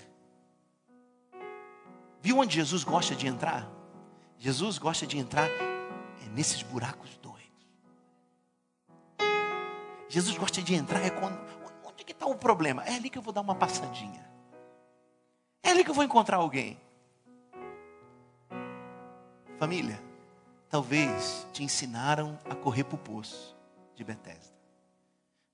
Viu 2.20 2.38
onde 2.38 2.56
Jesus 2.56 2.82
gosta 2.82 3.14
de 3.14 3.28
entrar? 3.28 3.68
Jesus 4.38 4.78
gosta 4.78 5.06
de 5.06 5.18
entrar 5.18 5.48
é 5.48 6.28
nesses 6.34 6.62
buracos. 6.62 7.19
Jesus 10.10 10.36
gosta 10.36 10.60
de 10.60 10.74
entrar 10.74 11.00
é 11.00 11.08
quando. 11.08 11.38
Onde 11.84 12.04
que 12.04 12.10
está 12.10 12.26
o 12.26 12.34
problema? 12.34 12.82
É 12.84 12.96
ali 12.96 13.08
que 13.08 13.16
eu 13.16 13.22
vou 13.22 13.32
dar 13.32 13.42
uma 13.42 13.54
passadinha. 13.54 14.28
É 15.62 15.70
ali 15.70 15.84
que 15.84 15.90
eu 15.90 15.94
vou 15.94 16.02
encontrar 16.02 16.38
alguém. 16.38 16.80
Família, 19.56 20.02
talvez 20.68 21.46
te 21.52 21.62
ensinaram 21.62 22.36
a 22.50 22.56
correr 22.56 22.82
para 22.82 22.96
o 22.96 22.98
poço 22.98 23.56
de 23.94 24.02
Bethesda. 24.02 24.52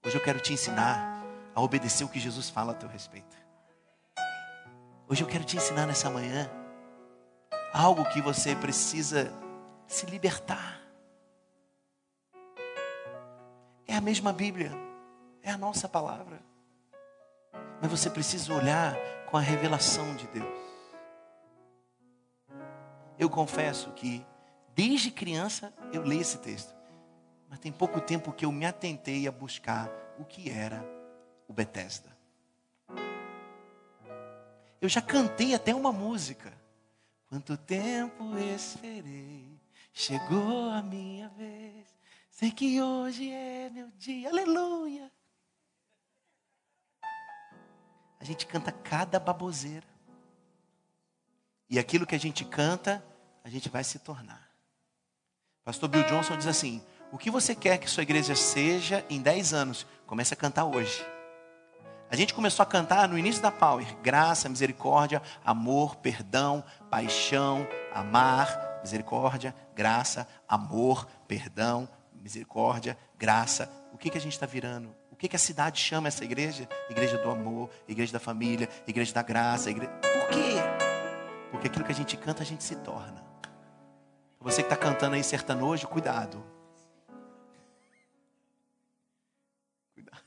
Hoje 0.03 0.17
eu 0.17 0.23
quero 0.23 0.41
te 0.41 0.55
ensinar 0.55 1.23
a 1.55 1.61
obedecer 1.61 2.05
o 2.05 2.09
que 2.09 2.19
Jesus 2.19 2.49
fala 2.49 2.73
a 2.73 2.75
teu 2.75 2.89
respeito. 2.89 3.37
Hoje 5.07 5.23
eu 5.23 5.29
quero 5.29 5.45
te 5.45 5.59
ensinar 5.59 5.87
nessa 5.87 6.09
manhã 6.09 6.51
algo 7.75 8.07
que 8.07 8.23
você 8.23 8.57
precisa 8.57 9.31
se 9.87 10.07
libertar. 10.07 10.86
É 13.87 13.95
a 13.95 14.01
mesma 14.01 14.33
Bíblia, 14.33 14.73
é 15.43 15.51
a 15.51 15.59
nossa 15.59 15.89
palavra. 15.89 16.41
Mas 17.81 17.91
você 17.91 18.11
precisa 18.11 18.53
olhar 18.53 18.97
com 19.27 19.37
a 19.37 19.41
revelação 19.41 20.15
de 20.17 20.27
Deus. 20.29 20.59
Eu 23.19 23.31
confesso 23.31 23.91
que 23.93 24.25
desde 24.75 25.11
criança 25.11 25.73
eu 25.93 26.03
leio 26.03 26.21
esse 26.21 26.39
texto, 26.39 26.75
mas 27.49 27.59
tem 27.59 27.73
pouco 27.73 28.01
tempo 28.01 28.33
que 28.33 28.45
eu 28.45 28.53
me 28.53 28.67
atentei 28.67 29.27
a 29.27 29.33
buscar 29.33 29.91
o 30.19 30.25
que 30.25 30.51
era 30.51 30.85
o 31.49 31.53
Bethesda. 31.53 32.17
Eu 34.81 34.89
já 34.89 35.01
cantei 35.01 35.55
até 35.55 35.75
uma 35.75 35.93
música. 35.93 36.53
Quanto 37.29 37.57
tempo 37.57 38.39
esperei, 38.39 39.59
chegou 39.93 40.71
a 40.71 40.83
minha 40.83 41.29
vez. 41.31 41.96
Sei 42.37 42.51
que 42.51 42.83
hoje 42.83 43.33
é 43.33 43.71
meu 43.71 43.91
dia, 43.97 44.29
aleluia. 44.29 45.11
A 48.21 48.25
gente 48.25 48.47
canta 48.47 48.71
cada 48.71 49.19
baboseira. 49.19 49.87
E 51.71 51.79
aquilo 51.79 52.05
que 52.05 52.15
a 52.15 52.21
gente 52.21 52.45
canta, 52.45 53.03
a 53.43 53.49
gente 53.49 53.71
vai 53.71 53.83
se 53.83 53.99
tornar. 54.01 54.51
Pastor 55.65 55.89
Bill 55.89 56.05
Johnson 56.05 56.37
diz 56.37 56.47
assim: 56.47 56.85
O 57.11 57.17
que 57.17 57.31
você 57.31 57.55
quer 57.55 57.79
que 57.79 57.89
sua 57.89 58.03
igreja 58.03 58.37
seja 58.37 59.03
em 59.09 59.23
10 59.23 59.55
anos? 59.55 59.87
Comece 60.07 60.35
a 60.35 60.37
cantar 60.37 60.67
hoje. 60.67 61.07
A 62.11 62.17
gente 62.17 62.35
começou 62.35 62.63
a 62.63 62.67
cantar 62.67 63.09
no 63.09 63.17
início 63.17 63.41
da 63.41 63.51
Power: 63.51 63.97
graça, 64.03 64.47
misericórdia, 64.47 65.23
amor, 65.43 65.97
perdão, 65.97 66.63
paixão, 66.91 67.67
amar, 67.95 68.79
misericórdia, 68.83 69.55
graça, 69.75 70.29
amor, 70.47 71.07
perdão, 71.27 71.89
misericórdia, 72.27 72.99
graça. 73.17 73.71
O 73.93 73.97
que, 73.97 74.11
que 74.11 74.19
a 74.19 74.21
gente 74.21 74.33
está 74.33 74.47
virando? 74.47 74.93
O 75.13 75.17
que, 75.17 75.29
que 75.29 75.37
a 75.37 75.39
cidade 75.39 75.81
chama 75.81 76.09
essa 76.09 76.25
igreja? 76.25 76.69
Igreja 76.91 77.17
do 77.19 77.31
amor, 77.31 77.71
igreja 77.87 78.13
da 78.13 78.19
família, 78.19 78.69
igreja 78.87 79.15
da 79.15 79.23
graça. 79.23 79.71
Igreja... 79.71 79.93
Por 79.93 80.29
quê? 80.29 80.57
Porque 81.53 81.69
aquilo 81.69 81.85
que 81.85 81.93
a 81.93 81.95
gente 81.95 82.17
canta, 82.17 82.43
a 82.43 82.47
gente 82.47 82.65
se 82.65 82.75
torna. 82.77 83.25
Você 84.41 84.63
que 84.63 84.73
está 84.73 84.77
cantando 84.77 85.15
aí 85.15 85.23
sertanojo, 85.23 85.87
cuidado. 85.87 86.45
Cuidado. 89.95 90.25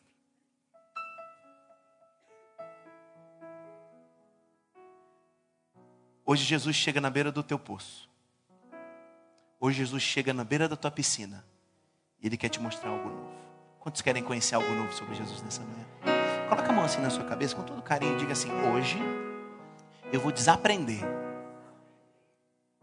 Hoje 6.25 6.46
Jesus 6.46 6.77
chega 6.77 7.01
na 7.01 7.10
beira 7.10 7.29
do 7.32 7.44
teu 7.44 7.60
poço. 7.60 8.10
Hoje 9.60 9.79
Jesus 9.79 10.01
chega 10.01 10.34
na 10.34 10.46
beira 10.46 10.68
da 10.70 10.77
tua 10.77 10.89
piscina. 10.89 11.46
E 12.21 12.27
Ele 12.27 12.38
quer 12.38 12.49
te 12.49 12.59
mostrar 12.59 12.89
algo 12.89 13.09
novo. 13.09 13.29
Quantos 13.79 14.01
querem 14.01 14.21
conhecer 14.21 14.55
algo 14.55 14.69
novo 14.73 14.91
sobre 14.93 15.15
Jesus 15.15 15.41
nessa 15.41 15.61
manhã? 15.61 15.85
Coloca 16.49 16.69
a 16.69 16.73
mão 16.73 16.83
assim 16.83 17.01
na 17.01 17.09
sua 17.09 17.23
cabeça, 17.23 17.55
com 17.55 17.63
todo 17.63 17.81
carinho, 17.81 18.17
diga 18.17 18.33
assim: 18.33 18.51
Hoje 18.51 18.99
eu 20.11 20.19
vou 20.19 20.31
desaprender. 20.31 20.99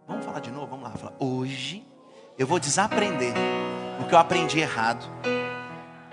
Vamos 0.07 0.25
falar 0.25 0.41
de 0.41 0.51
novo? 0.51 0.67
Vamos 0.69 0.85
lá. 0.85 0.91
Fala, 0.97 1.15
hoje 1.19 1.85
eu 2.39 2.47
vou 2.47 2.59
desaprender 2.59 3.35
o 4.01 4.07
que 4.07 4.15
eu 4.15 4.19
aprendi 4.19 4.61
errado 4.61 5.05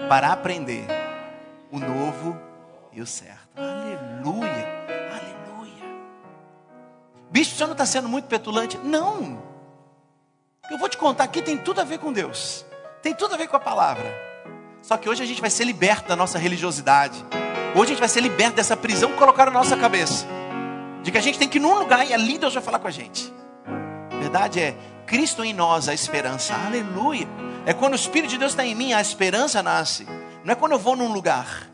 para 0.09 0.31
aprender 0.31 0.87
o 1.71 1.79
novo 1.79 2.37
e 2.91 3.01
o 3.01 3.05
certo. 3.05 3.57
Aleluia, 3.57 4.67
aleluia. 5.11 5.83
Bicho, 7.29 7.55
você 7.55 7.65
não 7.65 7.73
está 7.73 7.85
sendo 7.85 8.09
muito 8.09 8.25
petulante? 8.25 8.77
Não. 8.77 9.41
Eu 10.69 10.77
vou 10.77 10.89
te 10.89 10.97
contar 10.97 11.25
aqui 11.25 11.41
tem 11.41 11.57
tudo 11.57 11.81
a 11.81 11.83
ver 11.83 11.99
com 11.99 12.11
Deus. 12.11 12.65
Tem 13.03 13.13
tudo 13.13 13.35
a 13.35 13.37
ver 13.37 13.47
com 13.47 13.57
a 13.57 13.59
palavra. 13.59 14.05
Só 14.81 14.97
que 14.97 15.09
hoje 15.09 15.21
a 15.21 15.25
gente 15.25 15.41
vai 15.41 15.49
ser 15.49 15.65
liberto 15.65 16.07
da 16.07 16.15
nossa 16.15 16.39
religiosidade. 16.39 17.23
Hoje 17.75 17.83
a 17.83 17.87
gente 17.87 17.99
vai 17.99 18.07
ser 18.07 18.21
liberto 18.21 18.55
dessa 18.55 18.75
prisão 18.75 19.11
que 19.11 19.17
colocaram 19.17 19.51
na 19.51 19.59
nossa 19.59 19.77
cabeça 19.77 20.25
de 21.03 21.11
que 21.11 21.17
a 21.17 21.21
gente 21.21 21.37
tem 21.37 21.49
que 21.49 21.57
ir 21.57 21.61
num 21.61 21.77
lugar 21.77 22.07
e 22.07 22.13
ali 22.13 22.37
Deus 22.37 22.53
vai 22.53 22.63
falar 22.63 22.79
com 22.79 22.87
a 22.87 22.91
gente. 22.91 23.31
A 24.09 24.15
verdade 24.15 24.61
é, 24.61 24.77
Cristo 25.05 25.43
em 25.43 25.53
nós 25.53 25.89
a 25.89 25.93
esperança, 25.93 26.55
aleluia. 26.65 27.27
É 27.65 27.73
quando 27.73 27.91
o 27.91 27.97
Espírito 27.97 28.31
de 28.31 28.37
Deus 28.37 28.53
está 28.53 28.65
em 28.65 28.73
mim, 28.73 28.93
a 28.93 29.01
esperança 29.01 29.61
nasce. 29.61 30.07
Não 30.45 30.53
é 30.53 30.55
quando 30.55 30.71
eu 30.71 30.79
vou 30.79 30.95
num 30.95 31.11
lugar. 31.11 31.69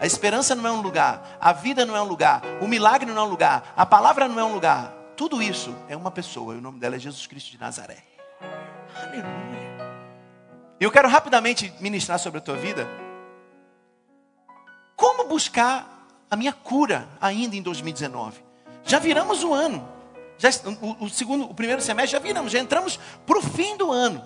A 0.00 0.06
esperança 0.06 0.56
não 0.56 0.66
é 0.66 0.72
um 0.72 0.80
lugar, 0.80 1.38
a 1.40 1.52
vida 1.52 1.86
não 1.86 1.96
é 1.96 2.02
um 2.02 2.06
lugar, 2.06 2.42
o 2.60 2.66
milagre 2.66 3.10
não 3.10 3.22
é 3.22 3.24
um 3.24 3.30
lugar, 3.30 3.72
a 3.76 3.86
palavra 3.86 4.26
não 4.26 4.40
é 4.40 4.44
um 4.44 4.52
lugar. 4.52 4.92
Tudo 5.16 5.40
isso 5.40 5.72
é 5.88 5.96
uma 5.96 6.10
pessoa, 6.10 6.54
e 6.54 6.58
o 6.58 6.60
nome 6.60 6.80
dela 6.80 6.96
é 6.96 6.98
Jesus 6.98 7.24
Cristo 7.28 7.52
de 7.52 7.60
Nazaré. 7.60 7.98
Aleluia. 8.96 9.63
E 10.84 10.86
eu 10.86 10.90
quero 10.90 11.08
rapidamente 11.08 11.72
ministrar 11.80 12.18
sobre 12.18 12.40
a 12.40 12.42
tua 12.42 12.56
vida. 12.56 12.86
Como 14.94 15.24
buscar 15.24 16.06
a 16.30 16.36
minha 16.36 16.52
cura 16.52 17.08
ainda 17.18 17.56
em 17.56 17.62
2019. 17.62 18.44
Já 18.84 18.98
viramos 18.98 19.42
o 19.42 19.54
ano. 19.54 19.88
Já, 20.36 20.50
o, 20.82 21.06
o, 21.06 21.08
segundo, 21.08 21.46
o 21.46 21.54
primeiro 21.54 21.80
semestre 21.80 22.12
já 22.12 22.18
viramos, 22.18 22.52
já 22.52 22.58
entramos 22.58 23.00
para 23.24 23.38
o 23.38 23.40
fim 23.40 23.78
do 23.78 23.90
ano. 23.90 24.22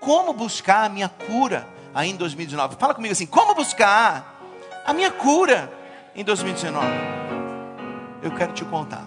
Como 0.00 0.32
buscar 0.32 0.86
a 0.86 0.88
minha 0.88 1.08
cura 1.08 1.64
ainda 1.94 2.16
em 2.16 2.18
2019? 2.18 2.74
Fala 2.74 2.92
comigo 2.92 3.12
assim: 3.12 3.26
como 3.26 3.54
buscar 3.54 4.36
a 4.84 4.92
minha 4.92 5.12
cura 5.12 5.72
em 6.12 6.24
2019? 6.24 6.88
Eu 8.20 8.32
quero 8.32 8.52
te 8.52 8.64
contar. 8.64 9.06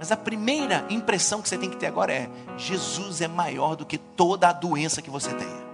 Mas 0.00 0.10
a 0.10 0.16
primeira 0.16 0.84
impressão 0.90 1.40
que 1.40 1.48
você 1.48 1.56
tem 1.56 1.70
que 1.70 1.76
ter 1.76 1.86
agora 1.86 2.12
é: 2.12 2.28
Jesus 2.58 3.20
é 3.20 3.28
maior 3.28 3.76
do 3.76 3.86
que 3.86 3.98
toda 3.98 4.48
a 4.48 4.52
doença 4.52 5.00
que 5.00 5.08
você 5.08 5.32
tenha. 5.32 5.71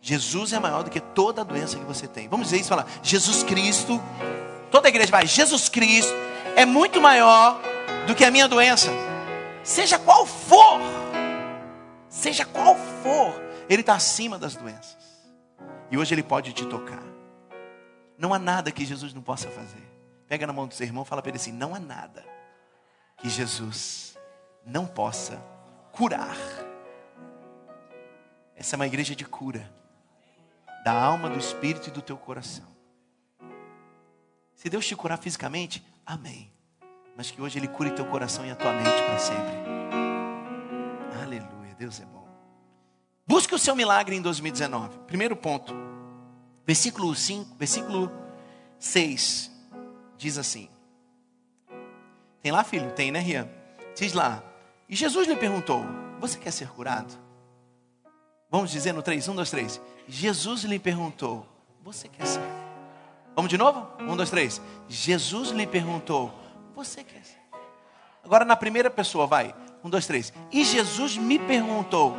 Jesus 0.00 0.52
é 0.52 0.58
maior 0.58 0.82
do 0.82 0.90
que 0.90 1.00
toda 1.00 1.40
a 1.40 1.44
doença 1.44 1.78
que 1.78 1.84
você 1.84 2.06
tem. 2.06 2.28
Vamos 2.28 2.46
dizer 2.46 2.60
isso, 2.60 2.68
falar: 2.68 2.86
Jesus 3.02 3.42
Cristo 3.42 4.00
Toda 4.70 4.88
a 4.88 4.90
igreja 4.90 5.10
vai, 5.10 5.26
Jesus 5.26 5.68
Cristo 5.68 6.12
é 6.56 6.66
muito 6.66 7.00
maior 7.00 7.60
do 8.06 8.14
que 8.14 8.24
a 8.24 8.30
minha 8.30 8.48
doença. 8.48 8.90
Seja 9.62 9.98
qual 9.98 10.26
for, 10.26 10.80
seja 12.08 12.44
qual 12.44 12.76
for, 13.02 13.34
Ele 13.68 13.80
está 13.80 13.94
acima 13.94 14.38
das 14.38 14.54
doenças. 14.54 14.96
E 15.90 15.96
hoje 15.96 16.14
Ele 16.14 16.22
pode 16.22 16.52
te 16.52 16.66
tocar. 16.66 17.02
Não 18.18 18.34
há 18.34 18.38
nada 18.38 18.70
que 18.70 18.84
Jesus 18.84 19.14
não 19.14 19.22
possa 19.22 19.48
fazer. 19.50 19.82
Pega 20.28 20.46
na 20.46 20.52
mão 20.52 20.66
do 20.66 20.74
seu 20.74 20.86
irmão 20.86 21.04
e 21.04 21.06
fala 21.06 21.22
para 21.22 21.30
ele 21.30 21.38
assim: 21.38 21.52
não 21.52 21.74
há 21.74 21.80
nada 21.80 22.24
que 23.18 23.28
Jesus 23.28 24.16
não 24.64 24.86
possa 24.86 25.40
curar. 25.92 26.36
Essa 28.56 28.74
é 28.74 28.76
uma 28.76 28.86
igreja 28.86 29.14
de 29.14 29.24
cura 29.24 29.70
da 30.86 30.92
alma, 30.92 31.28
do 31.28 31.36
espírito 31.36 31.88
e 31.88 31.90
do 31.90 32.00
teu 32.00 32.16
coração. 32.16 32.64
Se 34.54 34.70
Deus 34.70 34.86
te 34.86 34.94
curar 34.94 35.18
fisicamente, 35.18 35.84
amém. 36.06 36.52
Mas 37.16 37.28
que 37.28 37.42
hoje 37.42 37.58
Ele 37.58 37.66
cure 37.66 37.90
teu 37.90 38.06
coração 38.06 38.46
e 38.46 38.52
a 38.52 38.54
tua 38.54 38.72
mente 38.72 39.02
para 39.02 39.18
sempre. 39.18 39.52
Aleluia, 41.20 41.74
Deus 41.76 42.00
é 42.00 42.04
bom. 42.04 42.28
Busque 43.26 43.52
o 43.52 43.58
seu 43.58 43.74
milagre 43.74 44.14
em 44.14 44.22
2019. 44.22 44.96
Primeiro 45.08 45.34
ponto. 45.34 45.74
Versículo 46.64 47.12
5, 47.12 47.56
versículo 47.56 48.08
6 48.78 49.50
diz 50.16 50.38
assim. 50.38 50.70
Tem 52.40 52.52
lá, 52.52 52.62
filho? 52.62 52.92
Tem, 52.92 53.10
né, 53.10 53.18
Rian? 53.18 53.48
Diz 53.96 54.12
lá. 54.12 54.40
E 54.88 54.94
Jesus 54.94 55.26
lhe 55.26 55.34
perguntou: 55.34 55.84
Você 56.20 56.38
quer 56.38 56.52
ser 56.52 56.68
curado? 56.68 57.12
Vamos 58.48 58.70
dizer 58.70 58.92
no 58.92 59.02
3, 59.02 59.28
1, 59.28 59.34
2, 59.34 59.50
3. 59.50 59.80
Jesus 60.08 60.62
lhe 60.64 60.78
perguntou: 60.78 61.46
Você 61.82 62.08
quer 62.08 62.26
ser? 62.26 62.42
Vamos 63.34 63.50
de 63.50 63.58
novo? 63.58 63.86
Um, 64.00 64.16
dois, 64.16 64.30
três. 64.30 64.60
Jesus 64.88 65.50
lhe 65.50 65.66
perguntou: 65.66 66.32
Você 66.74 67.02
quer? 67.04 67.22
Agora 68.24 68.44
na 68.44 68.56
primeira 68.56 68.90
pessoa, 68.90 69.26
vai. 69.26 69.54
Um, 69.84 69.90
dois, 69.90 70.06
três. 70.06 70.32
E 70.50 70.64
Jesus 70.64 71.16
me 71.16 71.38
perguntou: 71.38 72.16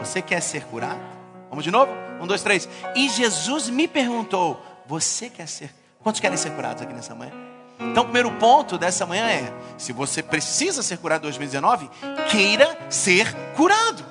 Você 0.00 0.22
quer 0.22 0.40
ser 0.40 0.64
curado? 0.64 1.00
Vamos 1.48 1.64
de 1.64 1.70
novo? 1.70 1.92
Um, 2.20 2.26
dois, 2.26 2.42
três. 2.42 2.68
E 2.94 3.08
Jesus 3.08 3.68
me 3.68 3.88
perguntou: 3.88 4.62
Você 4.86 5.28
quer 5.28 5.48
ser? 5.48 5.74
Quantos 6.02 6.20
querem 6.20 6.36
ser 6.36 6.50
curados 6.50 6.82
aqui 6.82 6.92
nessa 6.92 7.14
manhã? 7.14 7.32
Então, 7.78 8.02
o 8.02 8.06
primeiro 8.06 8.30
ponto 8.32 8.78
dessa 8.78 9.06
manhã 9.06 9.28
é: 9.28 9.52
se 9.78 9.92
você 9.92 10.22
precisa 10.22 10.82
ser 10.82 10.98
curado 10.98 11.22
em 11.22 11.24
2019, 11.24 11.90
queira 12.30 12.78
ser 12.90 13.34
curado. 13.56 14.04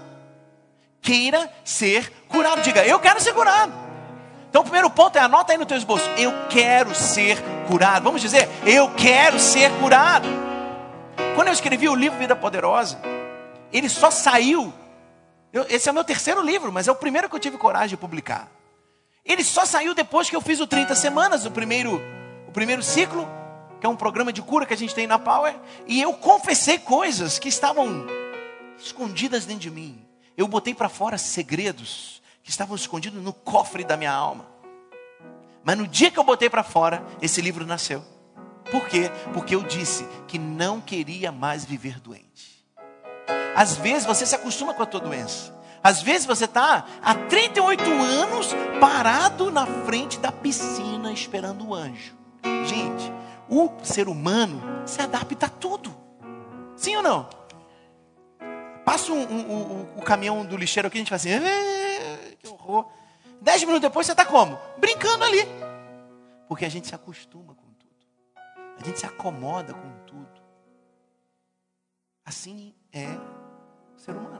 Queira 1.01 1.51
ser 1.63 2.11
curado. 2.27 2.61
Diga, 2.61 2.85
eu 2.85 2.99
quero 2.99 3.19
ser 3.19 3.33
curado. 3.33 3.73
Então, 4.49 4.61
o 4.61 4.63
primeiro 4.63 4.89
ponto 4.89 5.15
é: 5.17 5.21
anota 5.21 5.51
aí 5.51 5.57
no 5.57 5.65
teu 5.65 5.77
esboço. 5.77 6.09
Eu 6.17 6.31
quero 6.49 6.93
ser 6.95 7.37
curado. 7.67 8.03
Vamos 8.03 8.21
dizer, 8.21 8.49
eu 8.65 8.89
quero 8.95 9.39
ser 9.39 9.71
curado. 9.79 10.27
Quando 11.35 11.47
eu 11.47 11.53
escrevi 11.53 11.87
o 11.87 11.95
livro 11.95 12.17
Vida 12.17 12.35
Poderosa, 12.35 12.99
ele 13.71 13.87
só 13.87 14.09
saiu. 14.11 14.73
Eu, 15.53 15.65
esse 15.69 15.87
é 15.87 15.91
o 15.91 15.95
meu 15.95 16.03
terceiro 16.03 16.41
livro, 16.41 16.71
mas 16.71 16.87
é 16.87 16.91
o 16.91 16.95
primeiro 16.95 17.29
que 17.29 17.35
eu 17.35 17.39
tive 17.39 17.57
coragem 17.57 17.89
de 17.89 17.97
publicar. 17.97 18.49
Ele 19.25 19.43
só 19.43 19.65
saiu 19.65 19.93
depois 19.93 20.29
que 20.29 20.35
eu 20.35 20.41
fiz 20.41 20.59
o 20.59 20.67
30 20.67 20.95
Semanas, 20.95 21.45
o 21.45 21.51
primeiro, 21.51 22.01
o 22.47 22.51
primeiro 22.51 22.81
ciclo, 22.81 23.27
que 23.79 23.85
é 23.85 23.89
um 23.89 23.95
programa 23.95 24.33
de 24.33 24.41
cura 24.41 24.65
que 24.65 24.73
a 24.73 24.77
gente 24.77 24.93
tem 24.93 25.07
na 25.07 25.19
Power. 25.19 25.55
E 25.87 26.01
eu 26.01 26.13
confessei 26.13 26.77
coisas 26.77 27.37
que 27.37 27.47
estavam 27.47 28.07
escondidas 28.77 29.45
dentro 29.45 29.61
de 29.61 29.71
mim. 29.71 30.08
Eu 30.39 30.47
botei 30.47 30.73
para 30.73 30.87
fora 30.87 31.17
segredos 31.17 32.21
que 32.41 32.49
estavam 32.49 32.73
escondidos 32.73 33.21
no 33.21 33.33
cofre 33.33 33.83
da 33.83 33.97
minha 33.97 34.13
alma. 34.13 34.45
Mas 35.65 35.77
no 35.77 35.85
dia 35.85 36.09
que 36.09 36.17
eu 36.17 36.23
botei 36.23 36.49
para 36.49 36.63
fora, 36.63 37.05
esse 37.21 37.41
livro 37.41 37.65
nasceu. 37.65 38.01
Por 38.71 38.87
quê? 38.87 39.11
Porque 39.33 39.53
eu 39.53 39.61
disse 39.61 40.07
que 40.29 40.39
não 40.39 40.79
queria 40.79 41.29
mais 41.29 41.65
viver 41.65 41.99
doente. 41.99 42.65
Às 43.53 43.75
vezes 43.75 44.05
você 44.05 44.25
se 44.25 44.33
acostuma 44.33 44.73
com 44.73 44.81
a 44.81 44.85
tua 44.85 45.01
doença. 45.01 45.53
Às 45.83 46.01
vezes 46.01 46.25
você 46.25 46.45
está 46.45 46.85
há 47.01 47.15
38 47.15 47.83
anos 47.83 48.47
parado 48.79 49.51
na 49.51 49.65
frente 49.65 50.19
da 50.19 50.31
piscina 50.31 51.11
esperando 51.11 51.67
o 51.67 51.75
anjo. 51.75 52.15
Gente, 52.65 53.11
o 53.49 53.71
ser 53.83 54.07
humano 54.07 54.61
se 54.85 55.01
adapta 55.01 55.47
a 55.47 55.49
tudo. 55.49 55.93
Sim 56.77 56.95
ou 56.95 57.03
não? 57.03 57.38
Passa 58.89 59.13
um, 59.13 59.21
um, 59.21 59.51
um, 59.51 59.81
o 59.97 60.01
caminhão 60.01 60.43
do 60.43 60.57
lixeiro 60.57 60.87
aqui, 60.87 60.97
a 60.97 61.01
gente 61.01 61.09
fala 61.09 61.17
assim, 61.17 61.29
que 62.39 62.47
horror. 62.47 62.89
Dez 63.39 63.61
minutos 63.61 63.81
depois 63.81 64.07
você 64.07 64.13
está 64.13 64.25
como? 64.25 64.59
Brincando 64.79 65.23
ali. 65.23 65.45
Porque 66.47 66.65
a 66.65 66.69
gente 66.69 66.87
se 66.87 66.95
acostuma 66.95 67.53
com 67.53 67.69
a 68.79 68.83
gente 68.83 68.99
se 68.99 69.05
acomoda 69.05 69.75
com 69.75 69.91
tudo. 70.07 70.41
Assim 72.25 72.73
é 72.91 73.09
o 73.95 73.99
ser 73.99 74.15
humano. 74.15 74.39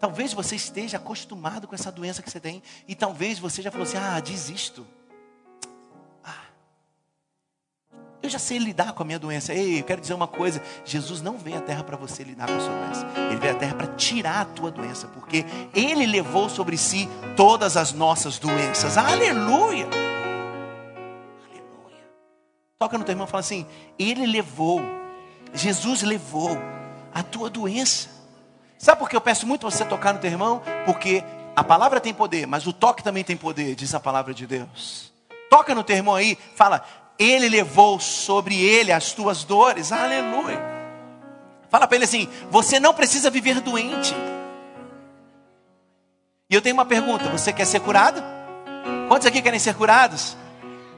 Talvez 0.00 0.32
você 0.32 0.56
esteja 0.56 0.96
acostumado 0.96 1.68
com 1.68 1.74
essa 1.76 1.92
doença 1.92 2.22
que 2.22 2.30
você 2.30 2.40
tem. 2.40 2.62
E 2.88 2.96
talvez 2.96 3.38
você 3.38 3.62
já 3.62 3.70
falou 3.70 3.86
assim: 3.86 3.98
ah, 3.98 4.18
desisto. 4.18 4.84
Eu 8.26 8.30
já 8.30 8.38
sei 8.38 8.58
lidar 8.58 8.92
com 8.92 9.02
a 9.02 9.06
minha 9.06 9.18
doença. 9.18 9.54
Ei, 9.54 9.80
eu 9.80 9.84
quero 9.84 10.00
dizer 10.00 10.14
uma 10.14 10.26
coisa: 10.26 10.62
Jesus 10.84 11.22
não 11.22 11.38
veio 11.38 11.58
à 11.58 11.60
terra 11.60 11.82
para 11.82 11.96
você 11.96 12.22
lidar 12.22 12.46
com 12.46 12.56
a 12.56 12.60
sua 12.60 12.74
doença. 12.74 13.06
Ele 13.30 13.36
veio 13.36 13.54
à 13.54 13.56
terra 13.56 13.74
para 13.74 13.86
tirar 13.88 14.40
a 14.40 14.44
tua 14.44 14.70
doença. 14.70 15.06
Porque 15.08 15.44
Ele 15.72 16.06
levou 16.06 16.48
sobre 16.48 16.76
si 16.76 17.08
todas 17.36 17.76
as 17.76 17.92
nossas 17.92 18.38
doenças. 18.38 18.98
Aleluia! 18.98 19.86
Toca 22.78 22.98
no 22.98 23.04
teu 23.04 23.12
irmão 23.12 23.26
e 23.26 23.30
fala 23.30 23.40
assim: 23.40 23.66
Ele 23.98 24.26
levou, 24.26 24.82
Jesus 25.54 26.02
levou 26.02 26.58
a 27.14 27.22
tua 27.22 27.48
doença. 27.48 28.10
Sabe 28.76 28.98
por 28.98 29.08
que 29.08 29.16
eu 29.16 29.20
peço 29.20 29.46
muito 29.46 29.70
você 29.70 29.84
tocar 29.84 30.12
no 30.12 30.20
teu 30.20 30.30
irmão? 30.30 30.60
Porque 30.84 31.24
a 31.54 31.64
palavra 31.64 32.00
tem 32.00 32.12
poder, 32.12 32.46
mas 32.46 32.66
o 32.66 32.72
toque 32.72 33.02
também 33.02 33.24
tem 33.24 33.36
poder, 33.36 33.74
diz 33.74 33.94
a 33.94 34.00
palavra 34.00 34.34
de 34.34 34.46
Deus. 34.46 35.10
Toca 35.48 35.74
no 35.74 35.82
teu 35.82 35.96
irmão 35.96 36.14
aí, 36.14 36.36
fala: 36.54 36.84
Ele 37.18 37.48
levou 37.48 37.98
sobre 37.98 38.58
ele 38.62 38.92
as 38.92 39.12
tuas 39.12 39.44
dores, 39.44 39.90
aleluia. 39.90 40.60
Fala 41.68 41.86
para 41.86 41.96
ele 41.96 42.04
assim: 42.04 42.28
Você 42.50 42.78
não 42.78 42.94
precisa 42.94 43.30
viver 43.30 43.60
doente. 43.60 44.14
E 46.48 46.54
eu 46.54 46.62
tenho 46.62 46.74
uma 46.74 46.84
pergunta: 46.84 47.28
Você 47.30 47.52
quer 47.52 47.66
ser 47.66 47.80
curado? 47.80 48.22
Quantos 49.08 49.26
aqui 49.26 49.40
querem 49.42 49.58
ser 49.58 49.74
curados? 49.74 50.36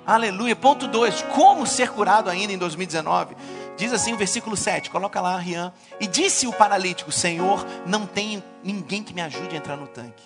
Aleluia. 0.06 0.56
Ponto 0.56 0.88
2. 0.88 1.22
Como 1.34 1.66
ser 1.66 1.90
curado 1.90 2.30
ainda 2.30 2.52
em 2.52 2.58
2019? 2.58 3.36
Diz 3.76 3.92
assim 3.92 4.12
o 4.12 4.16
versículo 4.16 4.56
7. 4.56 4.90
Coloca 4.90 5.20
lá, 5.20 5.36
Rian. 5.36 5.72
E 6.00 6.06
disse 6.06 6.46
o 6.46 6.52
paralítico: 6.52 7.12
Senhor, 7.12 7.64
não 7.86 8.06
tem 8.06 8.42
ninguém 8.62 9.02
que 9.02 9.14
me 9.14 9.20
ajude 9.20 9.54
a 9.54 9.58
entrar 9.58 9.76
no 9.76 9.86
tanque. 9.86 10.24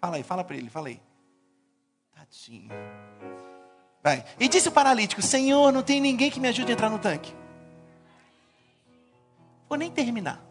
Fala 0.00 0.16
aí, 0.16 0.22
fala 0.22 0.44
para 0.44 0.56
ele, 0.56 0.68
fala 0.68 0.88
aí. 0.88 1.00
Tadinho. 2.14 2.70
Vai. 4.04 4.22
E 4.38 4.46
disse 4.48 4.68
o 4.68 4.72
paralítico: 4.72 5.22
Senhor, 5.22 5.72
não 5.72 5.82
tem 5.82 5.98
ninguém 5.98 6.30
que 6.30 6.38
me 6.38 6.48
ajude 6.48 6.70
a 6.70 6.74
entrar 6.74 6.90
no 6.90 6.98
tanque. 6.98 7.34
Vou 9.66 9.78
nem 9.78 9.90
terminar. 9.90 10.44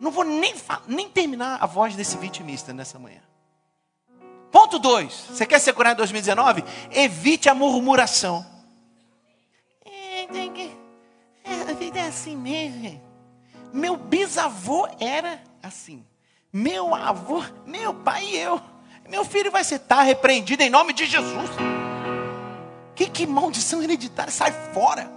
Não 0.00 0.10
vou 0.10 0.24
nem, 0.24 0.54
nem 0.88 1.08
terminar 1.10 1.58
a 1.62 1.66
voz 1.66 1.94
desse 1.94 2.16
vitimista 2.16 2.72
nessa 2.72 2.98
manhã. 2.98 3.20
Ponto 4.50 4.78
2. 4.78 5.12
Você 5.12 5.46
quer 5.46 5.58
ser 5.58 5.74
curado 5.74 5.94
em 5.94 5.98
2019? 5.98 6.64
Evite 6.90 7.48
a 7.50 7.54
murmuração. 7.54 8.44
É, 9.84 10.24
é, 10.24 11.70
a 11.70 11.74
vida 11.74 12.00
é 12.00 12.06
assim 12.08 12.36
mesmo. 12.36 13.00
Meu 13.72 13.96
bisavô 13.96 14.88
era 14.98 15.42
assim. 15.62 16.04
Meu 16.50 16.94
avô, 16.94 17.44
meu 17.66 17.94
pai 17.94 18.24
e 18.24 18.38
eu. 18.38 18.60
Meu 19.08 19.24
filho 19.24 19.50
vai 19.50 19.62
ser 19.62 19.78
tá 19.78 20.02
repreendido 20.02 20.62
em 20.62 20.70
nome 20.70 20.92
de 20.92 21.04
Jesus. 21.06 21.50
Que, 23.02 23.10
que 23.10 23.26
maldição 23.26 23.82
hereditária, 23.82 24.30
sai 24.30 24.52
fora. 24.72 25.10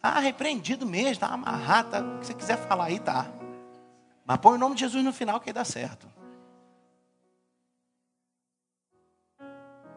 Tá 0.00 0.18
repreendido 0.18 0.84
mesmo, 0.84 1.20
tá 1.20 1.28
amarrado, 1.28 1.90
tá, 1.90 2.00
o 2.00 2.18
que 2.18 2.26
você 2.26 2.34
quiser 2.34 2.56
falar 2.56 2.86
aí, 2.86 2.98
tá. 2.98 3.26
Mas 4.26 4.38
põe 4.38 4.54
o 4.54 4.58
nome 4.58 4.74
de 4.74 4.80
Jesus 4.80 5.04
no 5.04 5.12
final 5.12 5.38
que 5.38 5.50
aí 5.50 5.52
dá 5.52 5.64
certo. 5.64 6.08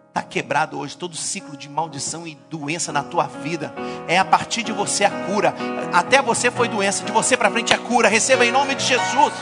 Está 0.09 0.21
quebrado 0.21 0.77
hoje 0.77 0.95
todo 0.95 1.15
ciclo 1.15 1.57
de 1.57 1.69
maldição 1.69 2.27
e 2.27 2.35
doença 2.49 2.91
na 2.91 3.01
tua 3.01 3.25
vida. 3.27 3.73
É 4.07 4.19
a 4.19 4.25
partir 4.25 4.61
de 4.61 4.71
você 4.71 5.05
a 5.05 5.25
cura. 5.25 5.55
Até 5.93 6.21
você 6.21 6.51
foi 6.51 6.67
doença, 6.67 7.03
de 7.03 7.11
você 7.11 7.35
para 7.35 7.49
frente 7.49 7.73
a 7.73 7.79
cura. 7.79 8.09
Receba 8.09 8.45
em 8.45 8.51
nome 8.51 8.75
de 8.75 8.83
Jesus. 8.83 9.33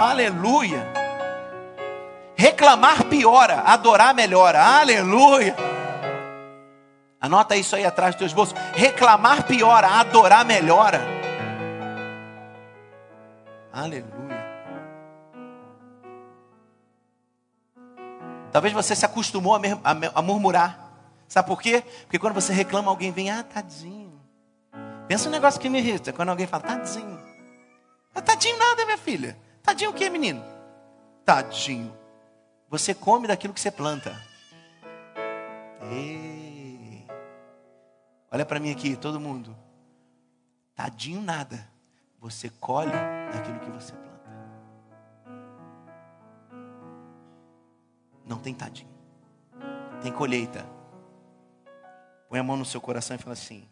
Aleluia. 0.00 0.90
Reclamar 2.34 3.04
piora, 3.04 3.60
adorar 3.60 4.14
melhora. 4.14 4.62
Aleluia. 4.62 5.72
Anota 7.22 7.54
isso 7.54 7.76
aí 7.76 7.86
atrás 7.86 8.16
dos 8.16 8.18
teus 8.18 8.32
bolsos. 8.32 8.58
Reclamar 8.74 9.46
piora, 9.46 9.86
adorar 9.86 10.44
melhora. 10.44 11.00
Aleluia. 13.72 14.42
Talvez 18.50 18.74
você 18.74 18.96
se 18.96 19.06
acostumou 19.06 19.54
a, 19.54 20.20
murmurar. 20.22 20.78
Sabe 21.28 21.46
por 21.46 21.62
quê? 21.62 21.84
Porque 22.02 22.18
quando 22.18 22.34
você 22.34 22.52
reclama, 22.52 22.90
alguém 22.90 23.12
vem, 23.12 23.30
ah, 23.30 23.44
tadinho. 23.44 24.20
Pensa 25.06 25.28
um 25.28 25.32
negócio 25.32 25.60
que 25.60 25.68
me 25.68 25.78
irrita, 25.78 26.12
quando 26.12 26.30
alguém 26.30 26.46
fala, 26.48 26.64
tadinho. 26.64 27.20
Ah, 28.12 28.20
tadinho 28.20 28.58
nada, 28.58 28.84
minha 28.84 28.98
filha. 28.98 29.38
Tadinho 29.62 29.92
o 29.92 29.94
que, 29.94 30.10
menino? 30.10 30.44
Tadinho. 31.24 31.96
Você 32.68 32.92
come 32.92 33.28
daquilo 33.28 33.54
que 33.54 33.60
você 33.60 33.70
planta. 33.70 34.20
Ei. 35.90 36.41
Olha 38.32 38.46
para 38.46 38.58
mim 38.58 38.70
aqui, 38.70 38.96
todo 38.96 39.20
mundo. 39.20 39.54
Tadinho 40.74 41.20
nada. 41.20 41.68
Você 42.18 42.48
colhe 42.48 42.90
daquilo 43.30 43.60
que 43.60 43.70
você 43.70 43.92
planta. 43.92 44.30
Não 48.24 48.38
tem 48.38 48.54
tadinho. 48.54 48.90
Tem 50.00 50.10
colheita. 50.10 50.64
Põe 52.30 52.38
a 52.38 52.42
mão 52.42 52.56
no 52.56 52.64
seu 52.64 52.80
coração 52.80 53.14
e 53.14 53.18
fala 53.18 53.34
assim: 53.34 53.68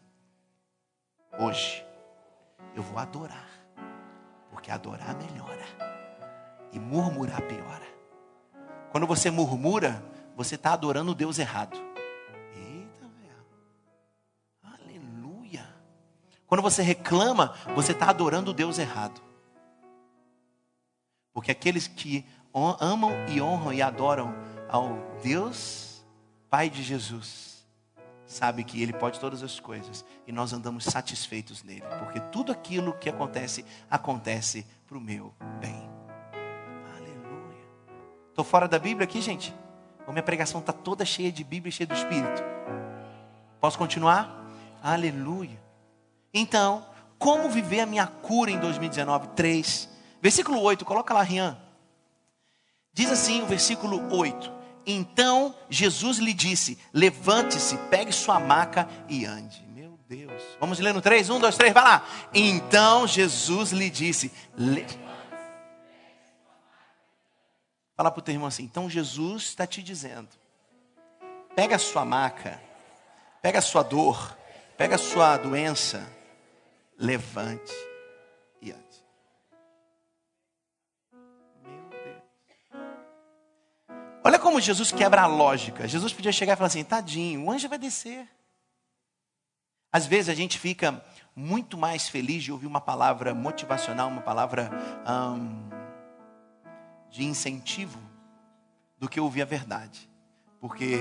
Hoje 1.39 1.83
eu 2.75 2.83
vou 2.83 2.99
adorar. 2.99 3.49
Porque 4.51 4.69
adorar 4.69 5.15
melhora. 5.15 5.65
E 6.71 6.77
murmurar 6.79 7.41
piora. 7.41 7.87
Quando 8.91 9.07
você 9.07 9.31
murmura, 9.31 10.03
você 10.35 10.53
está 10.53 10.73
adorando 10.73 11.13
o 11.13 11.15
Deus 11.15 11.39
errado. 11.39 11.90
Quando 16.51 16.63
você 16.63 16.81
reclama, 16.81 17.53
você 17.73 17.93
está 17.93 18.09
adorando 18.09 18.51
o 18.51 18.53
Deus 18.53 18.77
errado. 18.77 19.21
Porque 21.31 21.49
aqueles 21.49 21.87
que 21.87 22.25
amam 22.81 23.09
e 23.29 23.41
honram 23.41 23.71
e 23.71 23.81
adoram 23.81 24.35
ao 24.67 24.97
Deus 25.23 26.03
Pai 26.49 26.69
de 26.69 26.83
Jesus, 26.83 27.65
sabe 28.25 28.65
que 28.65 28.83
Ele 28.83 28.91
pode 28.91 29.17
todas 29.17 29.41
as 29.41 29.61
coisas 29.61 30.03
e 30.27 30.33
nós 30.33 30.51
andamos 30.51 30.83
satisfeitos 30.83 31.63
nele, 31.63 31.85
porque 31.99 32.19
tudo 32.19 32.51
aquilo 32.51 32.91
que 32.95 33.09
acontece, 33.09 33.63
acontece 33.89 34.67
para 34.85 34.97
o 34.97 35.01
meu 35.01 35.33
bem. 35.61 35.89
Aleluia. 36.97 37.63
Estou 38.27 38.43
fora 38.43 38.67
da 38.67 38.77
Bíblia 38.77 39.05
aqui, 39.05 39.21
gente? 39.21 39.55
Ou 40.05 40.11
minha 40.11 40.21
pregação 40.21 40.59
está 40.59 40.73
toda 40.73 41.05
cheia 41.05 41.31
de 41.31 41.45
Bíblia, 41.45 41.71
cheia 41.71 41.87
do 41.87 41.93
Espírito? 41.93 42.43
Posso 43.61 43.77
continuar? 43.77 44.51
Aleluia. 44.83 45.70
Então, 46.33 46.85
como 47.17 47.49
viver 47.49 47.81
a 47.81 47.85
minha 47.85 48.07
cura 48.07 48.49
em 48.49 48.59
2019? 48.59 49.29
3. 49.29 49.89
Versículo 50.21 50.61
8, 50.61 50.85
coloca 50.85 51.13
lá, 51.13 51.21
Rian. 51.21 51.57
Diz 52.93 53.11
assim 53.11 53.41
o 53.41 53.45
versículo 53.45 54.13
8: 54.13 54.51
Então 54.85 55.55
Jesus 55.69 56.17
lhe 56.17 56.33
disse: 56.33 56.77
Levante-se, 56.93 57.77
pegue 57.89 58.11
sua 58.11 58.39
maca 58.39 58.87
e 59.07 59.25
ande. 59.25 59.63
Meu 59.73 59.97
Deus. 60.07 60.43
Vamos 60.59 60.79
ler 60.79 60.93
no 60.93 61.01
3? 61.01 61.29
1, 61.29 61.39
2, 61.39 61.57
3, 61.57 61.73
vai 61.73 61.83
lá. 61.83 62.05
Então 62.33 63.07
Jesus 63.07 63.71
lhe 63.71 63.89
disse: 63.89 64.31
Le... 64.57 64.85
Fala 67.95 68.11
para 68.11 68.19
o 68.19 68.21
teu 68.21 68.33
irmão 68.33 68.47
assim: 68.47 68.63
Então 68.63 68.89
Jesus 68.89 69.43
está 69.43 69.65
te 69.65 69.81
dizendo: 69.81 70.29
Pega 71.55 71.77
a 71.77 71.79
sua 71.79 72.03
maca, 72.03 72.59
pega 73.41 73.59
a 73.59 73.61
sua 73.61 73.83
dor, 73.83 74.37
pega 74.77 74.95
a 74.95 74.99
sua 74.99 75.37
doença, 75.37 76.05
levante 77.01 77.73
e 78.61 78.71
ande. 78.71 79.03
Olha 84.23 84.37
como 84.37 84.61
Jesus 84.61 84.91
quebra 84.91 85.23
a 85.23 85.25
lógica. 85.25 85.87
Jesus 85.87 86.13
podia 86.13 86.31
chegar 86.31 86.53
e 86.53 86.55
falar 86.55 86.67
assim: 86.67 86.83
tadinho, 86.83 87.43
o 87.43 87.51
anjo 87.51 87.67
vai 87.67 87.79
descer. 87.79 88.29
Às 89.91 90.05
vezes 90.05 90.29
a 90.29 90.35
gente 90.35 90.59
fica 90.59 91.03
muito 91.35 91.75
mais 91.75 92.07
feliz 92.07 92.43
de 92.43 92.51
ouvir 92.51 92.67
uma 92.67 92.79
palavra 92.79 93.33
motivacional, 93.33 94.07
uma 94.07 94.21
palavra 94.21 94.69
de 97.09 97.25
incentivo, 97.25 97.99
do 98.97 99.09
que 99.09 99.19
ouvir 99.19 99.41
a 99.41 99.45
verdade. 99.45 100.07
Porque 100.59 100.99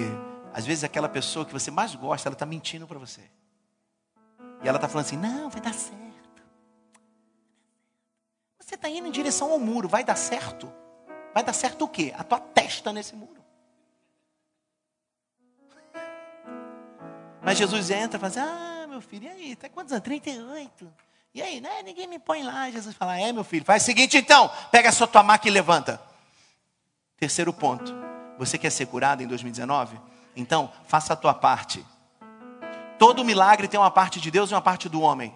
às 0.54 0.64
vezes 0.64 0.82
aquela 0.82 1.10
pessoa 1.10 1.44
que 1.44 1.52
você 1.52 1.70
mais 1.70 1.94
gosta, 1.94 2.28
ela 2.28 2.34
está 2.34 2.46
mentindo 2.46 2.86
para 2.86 2.98
você. 2.98 3.30
E 4.62 4.68
ela 4.68 4.76
está 4.76 4.88
falando 4.88 5.06
assim: 5.06 5.16
não, 5.16 5.48
vai 5.48 5.60
dar 5.60 5.74
certo. 5.74 6.42
Você 8.58 8.74
está 8.74 8.88
indo 8.88 9.08
em 9.08 9.10
direção 9.10 9.50
ao 9.50 9.58
muro, 9.58 9.88
vai 9.88 10.04
dar 10.04 10.16
certo? 10.16 10.72
Vai 11.32 11.42
dar 11.42 11.52
certo 11.52 11.84
o 11.84 11.88
quê? 11.88 12.14
A 12.16 12.24
tua 12.24 12.38
testa 12.38 12.92
nesse 12.92 13.14
muro. 13.16 13.40
Mas 17.42 17.58
Jesus 17.58 17.90
entra 17.90 18.16
e 18.16 18.20
fala 18.20 18.28
assim: 18.28 18.40
Ah, 18.40 18.86
meu 18.88 19.00
filho, 19.00 19.24
e 19.24 19.28
aí? 19.28 19.56
Tá 19.56 19.68
quantos 19.68 19.92
anos? 19.92 20.04
38. 20.04 20.92
E 21.32 21.40
aí, 21.40 21.60
né? 21.60 21.82
Ninguém 21.82 22.06
me 22.06 22.18
põe 22.18 22.42
lá. 22.42 22.70
Jesus 22.70 22.94
fala: 22.94 23.18
É, 23.18 23.32
meu 23.32 23.44
filho, 23.44 23.64
faz 23.64 23.82
o 23.82 23.86
seguinte 23.86 24.16
então: 24.16 24.50
pega 24.70 24.88
a 24.88 24.92
sua 24.92 25.06
tua 25.06 25.22
maca 25.22 25.48
e 25.48 25.50
levanta. 25.50 26.00
Terceiro 27.16 27.52
ponto: 27.52 27.94
Você 28.38 28.58
quer 28.58 28.70
ser 28.70 28.86
curado 28.86 29.22
em 29.22 29.26
2019? 29.26 29.98
Então, 30.36 30.72
faça 30.86 31.12
a 31.12 31.16
tua 31.16 31.34
parte. 31.34 31.84
Todo 33.00 33.24
milagre 33.24 33.66
tem 33.66 33.80
uma 33.80 33.90
parte 33.90 34.20
de 34.20 34.30
Deus 34.30 34.50
e 34.50 34.54
uma 34.54 34.60
parte 34.60 34.86
do 34.86 35.00
homem. 35.00 35.34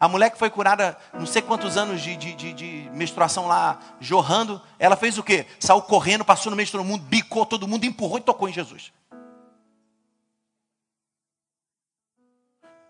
A 0.00 0.08
mulher 0.08 0.30
que 0.30 0.38
foi 0.38 0.48
curada, 0.48 0.96
não 1.12 1.26
sei 1.26 1.42
quantos 1.42 1.76
anos 1.76 2.00
de, 2.00 2.16
de, 2.16 2.34
de, 2.34 2.54
de, 2.54 2.90
menstruação 2.94 3.46
lá, 3.46 3.78
jorrando, 4.00 4.58
ela 4.78 4.96
fez 4.96 5.18
o 5.18 5.22
quê? 5.22 5.46
Saiu 5.60 5.82
correndo, 5.82 6.24
passou 6.24 6.48
no 6.48 6.56
meio 6.56 6.64
de 6.64 6.72
todo 6.72 6.82
mundo, 6.82 7.02
bicou 7.02 7.44
todo 7.44 7.68
mundo, 7.68 7.84
empurrou 7.84 8.16
e 8.16 8.22
tocou 8.22 8.48
em 8.48 8.54
Jesus. 8.54 8.90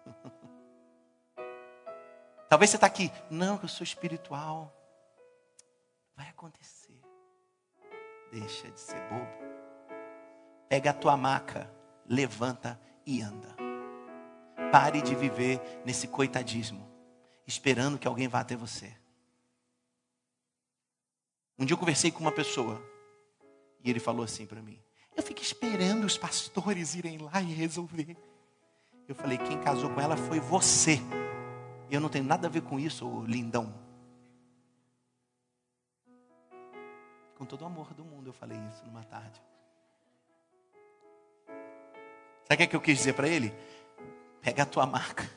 Talvez 2.48 2.70
você 2.70 2.77
está 2.77 2.87
aqui, 2.87 3.11
não, 3.29 3.59
eu 3.61 3.68
sou 3.68 3.83
espiritual. 3.83 4.72
Vai 6.16 6.29
acontecer. 6.29 7.03
Deixa 8.31 8.70
de 8.70 8.79
ser 8.79 9.00
bobo. 9.09 9.27
Pega 10.68 10.90
a 10.90 10.94
tua 10.94 11.16
maca, 11.16 11.68
levanta 12.09 12.81
e 13.05 13.20
anda. 13.20 13.63
Pare 14.71 15.03
de 15.03 15.14
viver 15.14 15.61
nesse 15.85 16.09
coitadismo 16.09 16.95
esperando 17.47 17.99
que 17.99 18.09
alguém 18.09 18.29
vá 18.29 18.40
até 18.40 18.57
você. 18.57 18.95
Um 21.59 21.64
dia 21.64 21.75
eu 21.75 21.79
conversei 21.79 22.11
com 22.11 22.21
uma 22.21 22.33
pessoa 22.33 22.83
e 23.83 23.90
ele 23.90 24.01
falou 24.01 24.25
assim 24.25 24.47
para 24.47 24.62
mim: 24.62 24.81
Eu 25.17 25.23
fico 25.23 25.40
esperando 25.40 26.05
os 26.05 26.19
pastores 26.19 26.95
irem 26.95 27.19
lá 27.19 27.40
e 27.40 27.53
resolver. 27.53 28.17
Eu 29.07 29.14
falei: 29.14 29.38
Quem 29.38 29.61
casou 29.61 29.90
com 29.90 30.01
ela 30.01 30.17
foi 30.17 30.40
você. 30.40 30.99
Eu 31.90 32.01
não 32.01 32.09
tenho 32.09 32.25
nada 32.25 32.49
a 32.49 32.51
ver 32.51 32.62
com 32.62 32.81
isso, 32.81 33.25
lindão. 33.25 33.73
Com 37.37 37.45
todo 37.45 37.62
o 37.62 37.67
amor 37.67 37.93
do 37.95 38.05
mundo 38.05 38.29
eu 38.29 38.33
falei 38.33 38.59
isso 38.71 38.85
numa 38.87 39.05
tarde. 39.05 39.40
Sabe 42.47 42.55
o 42.55 42.57
que, 42.57 42.62
é 42.62 42.67
que 42.67 42.77
eu 42.77 42.81
quis 42.81 42.99
dizer 42.99 43.14
para 43.14 43.29
ele? 43.29 43.55
Pega 44.44 44.62
a 44.62 44.66
tua 44.66 44.87
marca 44.87 45.28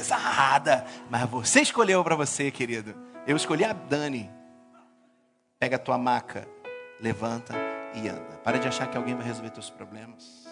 pesada, 0.00 0.86
mas 1.10 1.28
você 1.28 1.60
escolheu 1.60 2.02
para 2.02 2.16
você, 2.16 2.50
querido. 2.50 2.94
Eu 3.26 3.36
escolhi 3.36 3.64
a 3.64 3.72
Dani. 3.72 4.30
Pega 5.58 5.76
a 5.76 5.78
tua 5.78 5.98
maca, 5.98 6.48
levanta 6.98 7.54
e 7.94 8.08
anda. 8.08 8.38
Para 8.42 8.58
de 8.58 8.66
achar 8.66 8.90
que 8.90 8.96
alguém 8.96 9.14
vai 9.14 9.26
resolver 9.26 9.50
teus 9.50 9.68
problemas. 9.68 10.48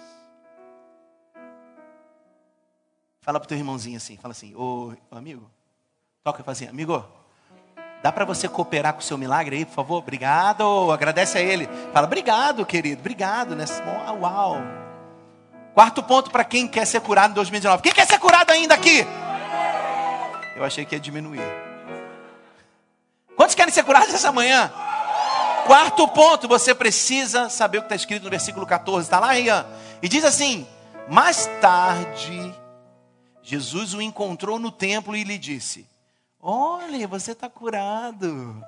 Fala 3.22 3.40
pro 3.40 3.48
teu 3.48 3.56
irmãozinho 3.56 3.96
assim, 3.96 4.16
fala 4.16 4.32
assim, 4.32 4.54
ô, 4.54 4.92
amigo, 5.10 5.50
toca 6.22 6.40
e 6.40 6.44
fala 6.44 6.52
assim, 6.52 6.66
amigo, 6.66 7.04
dá 8.02 8.12
para 8.12 8.24
você 8.24 8.48
cooperar 8.48 8.92
com 8.92 9.00
o 9.00 9.02
seu 9.02 9.18
milagre 9.18 9.56
aí, 9.56 9.64
por 9.64 9.74
favor? 9.74 9.98
Obrigado, 9.98 10.90
agradece 10.92 11.38
a 11.38 11.40
ele. 11.40 11.66
Fala, 11.92 12.06
obrigado, 12.06 12.64
querido, 12.66 13.00
obrigado, 13.00 13.56
né? 13.56 13.64
Uau. 14.20 14.87
Quarto 15.78 16.02
ponto 16.02 16.32
para 16.32 16.42
quem 16.42 16.66
quer 16.66 16.84
ser 16.84 17.00
curado 17.00 17.30
em 17.30 17.34
2019. 17.34 17.84
Quem 17.84 17.92
quer 17.92 18.04
ser 18.04 18.18
curado 18.18 18.50
ainda 18.50 18.74
aqui? 18.74 19.06
Eu 20.56 20.64
achei 20.64 20.84
que 20.84 20.96
ia 20.96 21.00
diminuir. 21.00 21.40
Quantos 23.36 23.54
querem 23.54 23.72
ser 23.72 23.84
curados 23.84 24.12
essa 24.12 24.32
manhã? 24.32 24.72
Quarto 25.68 26.08
ponto, 26.08 26.48
você 26.48 26.74
precisa 26.74 27.48
saber 27.48 27.78
o 27.78 27.82
que 27.82 27.86
está 27.86 27.94
escrito 27.94 28.24
no 28.24 28.30
versículo 28.30 28.66
14. 28.66 29.06
Está 29.06 29.20
lá, 29.20 29.38
Ian? 29.38 29.64
E 30.02 30.08
diz 30.08 30.24
assim: 30.24 30.66
Mais 31.08 31.46
tarde, 31.60 32.52
Jesus 33.40 33.94
o 33.94 34.02
encontrou 34.02 34.58
no 34.58 34.72
templo 34.72 35.14
e 35.14 35.22
lhe 35.22 35.38
disse: 35.38 35.86
Olhe, 36.42 37.06
você 37.06 37.30
está 37.30 37.48
curado. 37.48 38.66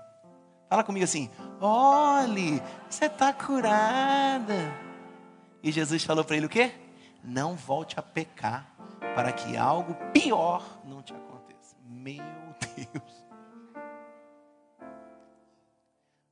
Fala 0.69 0.85
comigo 0.85 1.03
assim: 1.03 1.29
Olhe, 1.61 2.63
você 2.89 3.07
está 3.07 3.33
curada. 3.33 4.73
E 5.61 5.73
Jesus 5.73 6.05
falou 6.05 6.23
para 6.23 6.37
ele 6.37 6.47
o 6.47 6.49
quê? 6.49 6.73
Não 7.23 7.55
volte 7.55 7.99
a 7.99 8.03
pecar, 8.03 8.67
para 9.15 9.33
que 9.33 9.57
algo 9.57 9.95
pior 10.13 10.65
não 10.85 11.03
te 11.03 11.13
aconteça. 11.13 11.77
Meu 11.85 12.25
Deus. 12.77 13.25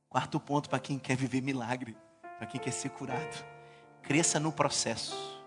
Quarto 0.09 0.39
ponto 0.39 0.69
para 0.69 0.79
quem 0.79 0.97
quer 0.97 1.15
viver 1.15 1.41
milagre, 1.41 1.95
para 2.37 2.47
quem 2.47 2.59
quer 2.59 2.71
ser 2.71 2.89
curado. 2.89 3.45
Cresça 4.01 4.39
no 4.39 4.51
processo. 4.51 5.39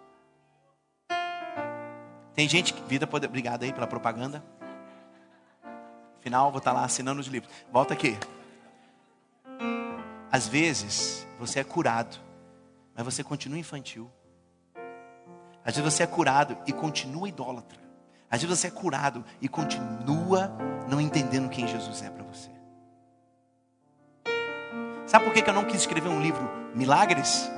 Tem 2.35 2.49
gente 2.49 2.73
que. 2.73 2.83
Vida 2.83 3.07
poder. 3.07 3.27
Obrigado 3.27 3.65
aí 3.65 3.73
pela 3.73 3.87
propaganda. 3.87 4.43
Final, 6.21 6.51
vou 6.53 6.59
estar 6.59 6.73
lá 6.73 6.85
assinando 6.85 7.21
os 7.21 7.27
livros. 7.27 7.53
Volta 7.73 7.93
aqui. 7.95 8.17
Às 10.31 10.47
vezes, 10.47 11.27
você 11.39 11.61
é 11.61 11.65
curado, 11.65 12.17
mas 12.95 13.05
você 13.05 13.25
continua 13.25 13.59
infantil. 13.59 14.11
Às 15.65 15.77
vezes 15.77 15.93
você 15.93 16.03
é 16.03 16.07
curado 16.07 16.57
e 16.67 16.73
continua 16.73 17.29
idólatra. 17.29 17.79
Às 18.31 18.43
vezes 18.43 18.59
você 18.59 18.69
é 18.69 18.71
curado 18.71 19.25
e 19.41 19.49
continua 19.49 20.51
não 20.89 21.01
entendendo 21.01 21.49
quem 21.49 21.67
Jesus 21.67 22.03
é 22.03 22.11
para 22.11 22.25
você. 22.25 22.51
Sabe 25.07 25.25
por 25.27 25.35
que 25.35 25.49
eu 25.49 25.55
não 25.55 25.65
quis 25.65 25.83
escrever 25.83 26.09
um 26.09 26.21
livro 26.21 26.49
Milagres? 26.75 27.51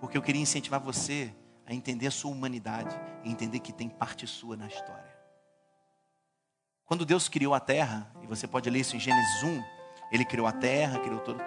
Porque 0.00 0.18
eu 0.18 0.22
queria 0.22 0.42
incentivar 0.42 0.78
você 0.78 1.34
a 1.66 1.72
entender 1.72 2.06
a 2.06 2.10
sua 2.10 2.30
humanidade 2.30 2.94
e 3.24 3.30
entender 3.30 3.60
que 3.60 3.72
tem 3.72 3.88
parte 3.88 4.26
sua 4.26 4.56
na 4.56 4.66
história. 4.66 5.16
Quando 6.84 7.04
Deus 7.04 7.28
criou 7.28 7.54
a 7.54 7.58
terra, 7.58 8.12
e 8.22 8.26
você 8.26 8.46
pode 8.46 8.70
ler 8.70 8.80
isso 8.80 8.94
em 8.94 9.00
Gênesis 9.00 9.42
1, 9.42 9.64
ele 10.12 10.24
criou 10.24 10.46
a 10.46 10.52
terra, 10.52 11.00
criou 11.00 11.18
todo, 11.18 11.42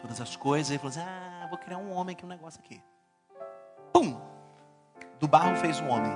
todas 0.00 0.20
as 0.20 0.34
coisas, 0.34 0.74
e 0.74 0.78
falou 0.78 0.90
assim: 0.90 1.00
Ah, 1.00 1.46
vou 1.48 1.58
criar 1.58 1.78
um 1.78 1.92
homem 1.92 2.14
aqui, 2.14 2.24
um 2.24 2.28
negócio 2.28 2.60
aqui. 2.64 2.82
Pum! 3.92 4.31
Do 5.22 5.28
barro 5.28 5.54
fez 5.54 5.78
um 5.78 5.88
homem. 5.88 6.10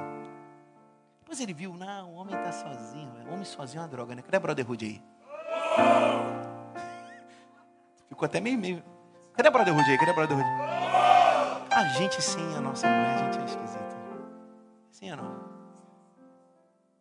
Depois 1.21 1.38
ele 1.38 1.55
viu, 1.55 1.73
não, 1.75 2.11
o 2.11 2.16
homem 2.16 2.35
está 2.35 2.51
sozinho. 2.51 3.09
O 3.29 3.35
homem 3.35 3.45
sozinho 3.45 3.79
é 3.79 3.83
uma 3.85 3.88
droga, 3.88 4.16
né? 4.16 4.21
Cadê 4.21 4.37
a 4.37 4.40
Brotherhood 4.40 4.85
aí? 4.85 5.01
Ficou 8.11 8.27
até 8.27 8.40
meio 8.40 8.59
meio. 8.59 8.83
Cadê 9.33 9.47
a 9.47 9.51
Brotherhood 9.53 9.88
aí? 9.88 9.97
Cadê 9.97 10.11
a 10.11 10.14
Brotherhood? 10.14 10.49
A 11.71 11.85
gente 11.97 12.21
sim, 12.21 12.57
a 12.57 12.61
nossa 12.61 12.88
mulher, 12.88 13.14
a 13.14 13.19
gente 13.19 13.38
é 13.38 13.45
esquisita. 13.45 13.97
Sim 14.90 15.12
ou 15.12 15.19
não? 15.19 15.37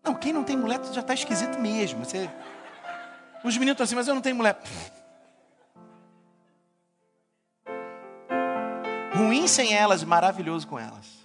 Não, 0.04 0.13
quem 0.13 0.32
não 0.32 0.44
tem 0.44 0.56
mulher 0.56 0.80
já 0.91 1.02
está 1.02 1.15
esquisito 1.15 1.58
mesmo. 1.58 2.06
Você 2.06 2.30
Os 3.44 3.58
meninos 3.58 3.82
estão 3.82 3.84
assim, 3.84 3.96
mas 3.96 4.08
eu 4.08 4.13
não 4.13 4.22
tenho 4.22 4.36
mulher. 4.36 4.60
Ruim 9.15 9.48
sem 9.48 9.74
elas, 9.74 10.04
maravilhoso 10.04 10.68
com 10.68 10.78
elas. 10.78 11.24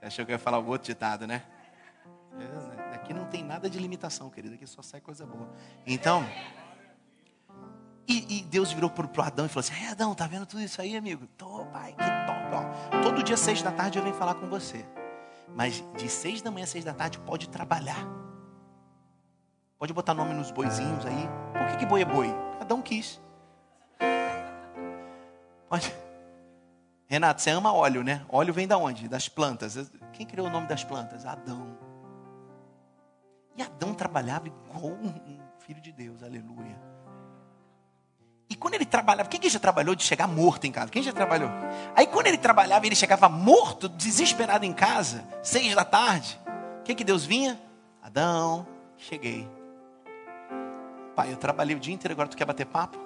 Você 0.00 0.06
achou 0.06 0.24
que 0.24 0.32
eu 0.32 0.34
ia 0.34 0.38
falar 0.38 0.58
o 0.58 0.66
outro 0.66 0.86
ditado, 0.86 1.26
né? 1.26 1.42
Aqui 2.94 3.12
não 3.12 3.26
tem 3.26 3.44
nada 3.44 3.68
de 3.68 3.78
limitação, 3.78 4.30
querido. 4.30 4.54
Aqui 4.54 4.66
só 4.66 4.80
sai 4.80 5.00
coisa 5.00 5.26
boa. 5.26 5.48
Então, 5.86 6.24
e, 8.08 8.38
e 8.38 8.42
Deus 8.44 8.72
virou 8.72 8.88
para 8.88 9.06
o 9.06 9.24
Adão 9.24 9.44
e 9.44 9.48
falou 9.48 9.60
assim: 9.60 9.84
é, 9.84 9.90
Adão, 9.90 10.14
tá 10.14 10.26
vendo 10.26 10.46
tudo 10.46 10.62
isso 10.62 10.80
aí, 10.80 10.96
amigo? 10.96 11.26
Tô, 11.36 11.66
pai, 11.66 11.92
que 11.92 11.98
top. 11.98 12.96
Ó. 12.96 13.02
Todo 13.02 13.22
dia, 13.22 13.36
seis 13.36 13.62
da 13.62 13.70
tarde, 13.70 13.98
eu 13.98 14.02
venho 14.02 14.14
falar 14.14 14.34
com 14.34 14.48
você. 14.48 14.86
Mas 15.54 15.84
de 15.96 16.08
seis 16.08 16.40
da 16.40 16.50
manhã 16.50 16.64
a 16.64 16.66
seis 16.66 16.84
da 16.84 16.94
tarde, 16.94 17.18
pode 17.18 17.48
trabalhar. 17.50 18.06
Pode 19.78 19.92
botar 19.92 20.14
nome 20.14 20.32
nos 20.32 20.50
boizinhos 20.50 21.04
aí. 21.04 21.28
Por 21.52 21.66
que, 21.66 21.76
que 21.78 21.86
boi 21.86 22.02
é 22.02 22.04
boi? 22.06 22.34
Adão 22.60 22.80
quis. 22.80 23.20
Pode. 25.68 25.94
Renato, 27.10 27.42
você 27.42 27.50
ama 27.50 27.72
óleo, 27.74 28.04
né? 28.04 28.24
Óleo 28.28 28.54
vem 28.54 28.68
da 28.68 28.78
onde? 28.78 29.08
Das 29.08 29.28
plantas. 29.28 29.90
Quem 30.12 30.24
criou 30.24 30.46
o 30.46 30.50
nome 30.50 30.68
das 30.68 30.84
plantas? 30.84 31.26
Adão. 31.26 31.76
E 33.56 33.62
Adão 33.62 33.92
trabalhava 33.92 34.46
igual 34.46 34.92
um 34.92 35.12
filho 35.58 35.80
de 35.80 35.90
Deus, 35.90 36.22
aleluia. 36.22 36.80
E 38.48 38.54
quando 38.54 38.74
ele 38.74 38.86
trabalhava, 38.86 39.28
quem 39.28 39.40
que 39.40 39.50
já 39.50 39.58
trabalhou 39.58 39.96
de 39.96 40.04
chegar 40.04 40.28
morto 40.28 40.68
em 40.68 40.70
casa? 40.70 40.88
Quem 40.88 41.02
já 41.02 41.12
trabalhou? 41.12 41.50
Aí 41.96 42.06
quando 42.06 42.28
ele 42.28 42.38
trabalhava, 42.38 42.86
ele 42.86 42.94
chegava 42.94 43.28
morto, 43.28 43.88
desesperado 43.88 44.64
em 44.64 44.72
casa, 44.72 45.24
seis 45.42 45.74
da 45.74 45.84
tarde. 45.84 46.38
O 46.78 46.84
que 46.84 46.94
que 46.94 47.02
Deus 47.02 47.24
vinha? 47.24 47.60
Adão, 48.00 48.64
cheguei. 48.96 49.50
Pai, 51.16 51.32
eu 51.32 51.36
trabalhei 51.36 51.74
o 51.74 51.80
dia 51.80 51.92
inteiro, 51.92 52.12
agora 52.12 52.28
tu 52.28 52.36
quer 52.36 52.44
bater 52.44 52.66
papo? 52.66 53.00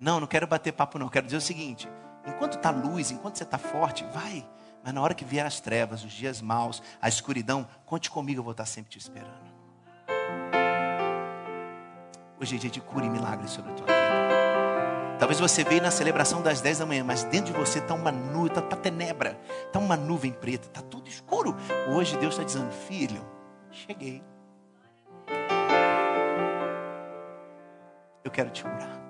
Não, 0.00 0.18
não 0.20 0.26
quero 0.26 0.46
bater 0.46 0.72
papo 0.72 0.98
não. 0.98 1.10
Quero 1.10 1.26
dizer 1.26 1.36
o 1.36 1.42
seguinte: 1.42 1.86
enquanto 2.28 2.56
está 2.56 2.70
luz, 2.70 3.10
enquanto 3.10 3.36
você 3.36 3.44
está 3.44 3.58
forte, 3.58 4.04
vai. 4.12 4.46
Mas 4.84 4.94
na 4.94 5.00
hora 5.00 5.14
que 5.14 5.24
vier 5.24 5.44
as 5.44 5.60
trevas, 5.60 6.04
os 6.04 6.12
dias 6.12 6.40
maus, 6.40 6.82
a 7.00 7.08
escuridão, 7.08 7.66
conte 7.84 8.10
comigo, 8.10 8.40
eu 8.40 8.44
vou 8.44 8.52
estar 8.52 8.66
sempre 8.66 8.90
te 8.90 8.98
esperando. 8.98 9.58
Hoje 12.40 12.54
é 12.54 12.58
dia 12.58 12.70
de 12.70 12.80
cura 12.80 13.04
e 13.04 13.10
milagre 13.10 13.48
sobre 13.48 13.72
a 13.72 13.74
tua 13.74 13.86
vida. 13.86 13.98
Talvez 15.18 15.40
você 15.40 15.64
veio 15.64 15.82
na 15.82 15.90
celebração 15.90 16.40
das 16.40 16.60
10 16.60 16.78
da 16.78 16.86
manhã, 16.86 17.02
mas 17.02 17.24
dentro 17.24 17.52
de 17.52 17.58
você 17.58 17.80
está 17.80 17.92
uma 17.92 18.12
nuvem, 18.12 18.46
está 18.46 18.62
tá 18.62 18.76
tenebra, 18.76 19.36
está 19.66 19.80
uma 19.80 19.96
nuvem 19.96 20.32
preta, 20.32 20.68
está 20.68 20.80
tudo 20.80 21.08
escuro. 21.08 21.56
Hoje 21.88 22.16
Deus 22.18 22.34
está 22.34 22.44
dizendo, 22.44 22.70
filho, 22.70 23.26
cheguei. 23.72 24.22
Eu 28.22 28.30
quero 28.30 28.50
te 28.50 28.62
curar. 28.62 29.07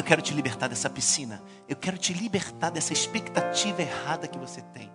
Eu 0.00 0.04
quero 0.04 0.22
te 0.22 0.32
libertar 0.32 0.68
dessa 0.68 0.88
piscina. 0.88 1.42
Eu 1.68 1.76
quero 1.76 1.98
te 1.98 2.12
libertar 2.12 2.70
dessa 2.70 2.92
expectativa 2.92 3.82
errada 3.82 4.26
que 4.26 4.38
você 4.38 4.62
tem. 4.62 4.90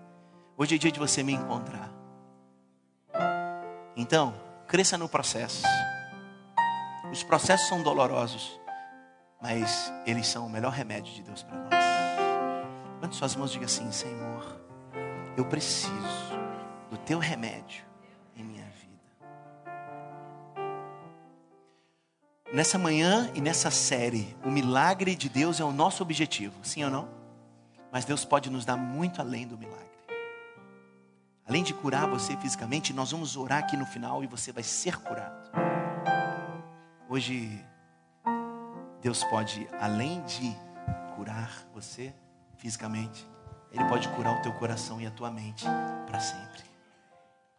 Hoje 0.57 0.75
é 0.75 0.77
dia 0.77 0.91
de 0.91 0.99
você 0.99 1.21
me 1.21 1.33
encontrar. 1.33 1.91
Então, 3.95 4.33
cresça 4.67 4.97
no 4.97 5.07
processo. 5.07 5.63
Os 7.11 7.23
processos 7.23 7.67
são 7.69 7.81
dolorosos 7.81 8.59
mas 9.45 9.93
eles 10.07 10.25
são 10.25 10.47
o 10.47 10.49
melhor 10.49 10.71
remédio 10.71 11.13
de 11.13 11.21
Deus 11.21 11.43
para 11.43 11.55
nós. 11.55 11.85
Levante 12.95 13.15
suas 13.15 13.35
mãos 13.35 13.51
e 13.51 13.53
diga 13.53 13.65
assim: 13.65 13.91
Senhor, 13.91 14.59
eu 15.37 15.45
preciso 15.45 15.91
do 16.89 16.97
teu 16.97 17.19
remédio 17.19 17.85
Nessa 22.55 22.77
manhã 22.77 23.29
e 23.35 23.41
nessa 23.41 23.69
série, 23.69 24.33
o 24.41 24.49
milagre 24.49 25.13
de 25.13 25.27
Deus 25.27 25.59
é 25.59 25.63
o 25.65 25.73
nosso 25.73 26.01
objetivo, 26.01 26.55
sim 26.63 26.85
ou 26.85 26.89
não? 26.89 27.09
Mas 27.91 28.05
Deus 28.05 28.23
pode 28.23 28.49
nos 28.49 28.63
dar 28.63 28.77
muito 28.77 29.19
além 29.19 29.45
do 29.45 29.57
milagre. 29.57 29.83
Além 31.45 31.63
de 31.63 31.73
curar 31.73 32.07
você 32.07 32.37
fisicamente, 32.37 32.93
nós 32.93 33.11
vamos 33.11 33.35
orar 33.35 33.59
aqui 33.59 33.75
no 33.75 33.85
final 33.85 34.23
e 34.23 34.27
você 34.27 34.53
vai 34.53 34.63
ser 34.63 34.95
curado. 35.01 35.51
Hoje 37.09 37.61
Deus 39.01 39.21
pode, 39.25 39.67
além 39.81 40.23
de 40.23 40.55
curar 41.17 41.51
você 41.73 42.15
fisicamente, 42.55 43.27
Ele 43.69 43.83
pode 43.83 44.07
curar 44.07 44.39
o 44.39 44.41
teu 44.41 44.53
coração 44.53 45.01
e 45.01 45.05
a 45.05 45.11
tua 45.11 45.29
mente 45.29 45.65
para 46.07 46.21
sempre. 46.21 46.63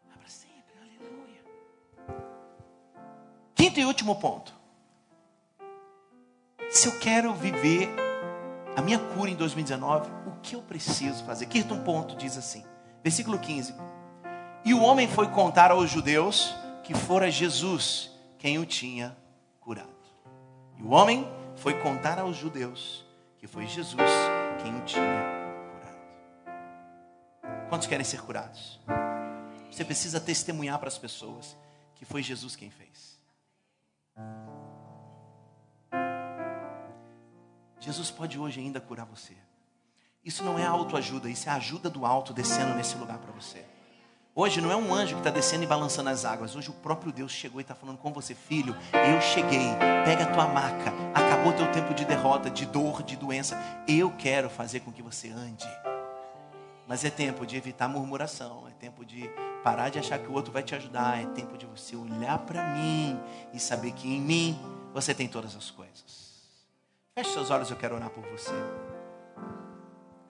Para 0.09 0.27
sempre, 0.27 0.73
aleluia. 0.81 1.45
Quinto 3.55 3.79
e 3.79 3.85
último 3.85 4.17
ponto. 4.17 4.56
Se 6.71 6.89
eu 6.89 6.99
quero 6.99 7.33
viver 7.35 7.89
a 8.77 8.83
minha 8.83 8.99
cura 8.99 9.31
em 9.31 9.37
2019, 9.37 10.11
o 10.27 10.33
que 10.43 10.55
eu 10.57 10.63
preciso 10.63 11.25
fazer? 11.25 11.47
Quinto 11.47 11.77
ponto 11.79 12.17
diz 12.17 12.37
assim, 12.37 12.65
versículo 13.03 13.39
15. 13.39 13.75
E 14.65 14.75
o 14.75 14.83
homem 14.83 15.09
foi 15.09 15.29
contar 15.29 15.71
aos 15.71 15.89
judeus 15.89 16.55
que 16.83 16.93
fora 16.93 17.31
Jesus 17.31 18.11
quem 18.39 18.59
o 18.59 18.67
tinha 18.67 19.17
curado. 19.61 19.89
E 20.77 20.83
o 20.83 20.91
homem 20.91 21.27
foi 21.57 21.75
contar 21.81 22.19
aos 22.19 22.37
judeus 22.37 23.05
que 23.39 23.47
foi 23.47 23.67
Jesus 23.67 24.11
quem 24.63 24.77
o 24.77 24.81
tinha 24.83 25.25
curado. 25.73 25.97
Quantos 27.69 27.87
querem 27.87 28.05
ser 28.05 28.21
curados? 28.21 28.81
Você 29.71 29.85
precisa 29.85 30.21
testemunhar 30.21 30.79
para 30.79 30.89
as 30.89 30.99
pessoas 30.99 31.57
que 31.95 32.05
foi 32.05 32.23
Jesus 32.23 32.57
quem 32.57 32.71
fez. 32.71 33.19
Jesus 37.87 38.11
pode 38.11 38.37
hoje 38.37 38.59
ainda 38.59 38.81
curar 38.81 39.07
você. 39.07 39.33
Isso 40.25 40.43
não 40.43 40.59
é 40.59 40.67
autoajuda, 40.67 41.31
isso 41.31 41.49
é 41.49 41.53
ajuda 41.53 41.89
do 41.89 42.05
alto 42.05 42.33
descendo 42.35 42.75
nesse 42.75 42.97
lugar 42.97 43.19
para 43.19 43.31
você. 43.31 43.65
Hoje 44.35 44.61
não 44.61 44.73
é 44.73 44.77
um 44.77 44.93
anjo 44.93 45.15
que 45.15 45.21
está 45.21 45.31
descendo 45.31 45.63
e 45.63 45.69
balançando 45.69 46.11
as 46.11 46.25
águas. 46.25 46.57
Hoje 46.57 46.69
o 46.69 46.73
próprio 46.73 47.13
Deus 47.13 47.31
chegou 47.31 47.61
e 47.61 47.63
está 47.63 47.77
falando 47.77 47.99
com 47.99 48.13
você, 48.13 48.35
filho. 48.35 48.77
Eu 48.93 49.21
cheguei. 49.21 49.69
Pega 50.05 50.25
a 50.25 50.33
tua 50.35 50.49
maca. 50.49 50.93
Acabou 51.15 51.53
teu 51.53 51.71
tempo 51.71 51.95
de 51.95 52.05
derrota, 52.05 52.51
de 52.51 52.67
dor, 52.67 53.05
de 53.05 53.17
doença. 53.17 53.57
Eu 53.87 54.11
quero 54.11 54.51
fazer 54.51 54.81
com 54.81 54.91
que 54.91 55.01
você 55.01 55.31
ande. 55.31 55.69
Mas 56.89 57.05
é 57.05 57.09
tempo 57.09 57.47
de 57.47 57.57
evitar 57.57 57.87
murmuração. 57.87 58.67
É 58.67 58.73
tempo 58.73 59.05
de 59.05 59.31
parar 59.63 59.91
de 59.91 60.01
achar 60.01 60.19
que 60.19 60.27
o 60.27 60.33
outro 60.33 60.53
vai 60.53 60.65
te 60.65 60.75
ajudar. 60.75 61.23
É 61.23 61.27
tempo 61.27 61.57
de 61.57 61.67
você 61.67 61.95
olhar 61.95 62.39
para 62.41 62.75
mim 62.75 63.17
e 63.55 63.61
saber 63.61 63.93
que 63.93 64.09
em 64.09 64.21
mim 64.21 64.61
você 64.93 65.15
tem 65.15 65.29
todas 65.29 65.55
as 65.55 65.71
coisas. 65.71 66.26
Feche 67.17 67.33
seus 67.33 67.49
olhos, 67.51 67.71
eu 67.71 67.79
quero 67.79 67.95
orar 67.95 68.11
por 68.11 68.23
você. 68.27 68.53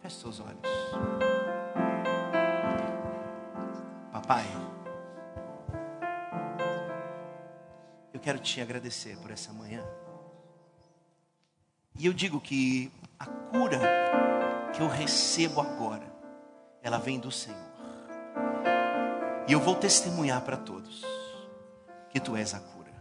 Feche 0.00 0.20
seus 0.20 0.38
olhos. 0.38 0.60
Pai, 4.26 4.44
eu 8.12 8.18
quero 8.18 8.40
te 8.40 8.60
agradecer 8.60 9.16
por 9.18 9.30
essa 9.30 9.52
manhã. 9.52 9.84
E 11.96 12.06
eu 12.06 12.12
digo 12.12 12.40
que 12.40 12.90
a 13.20 13.26
cura 13.26 13.80
que 14.72 14.80
eu 14.80 14.88
recebo 14.88 15.60
agora, 15.60 16.06
ela 16.82 16.98
vem 16.98 17.20
do 17.20 17.30
Senhor. 17.30 17.56
E 19.46 19.52
eu 19.52 19.60
vou 19.60 19.76
testemunhar 19.76 20.42
para 20.42 20.56
todos 20.56 21.04
que 22.10 22.18
tu 22.18 22.36
és 22.36 22.52
a 22.52 22.58
cura. 22.58 22.92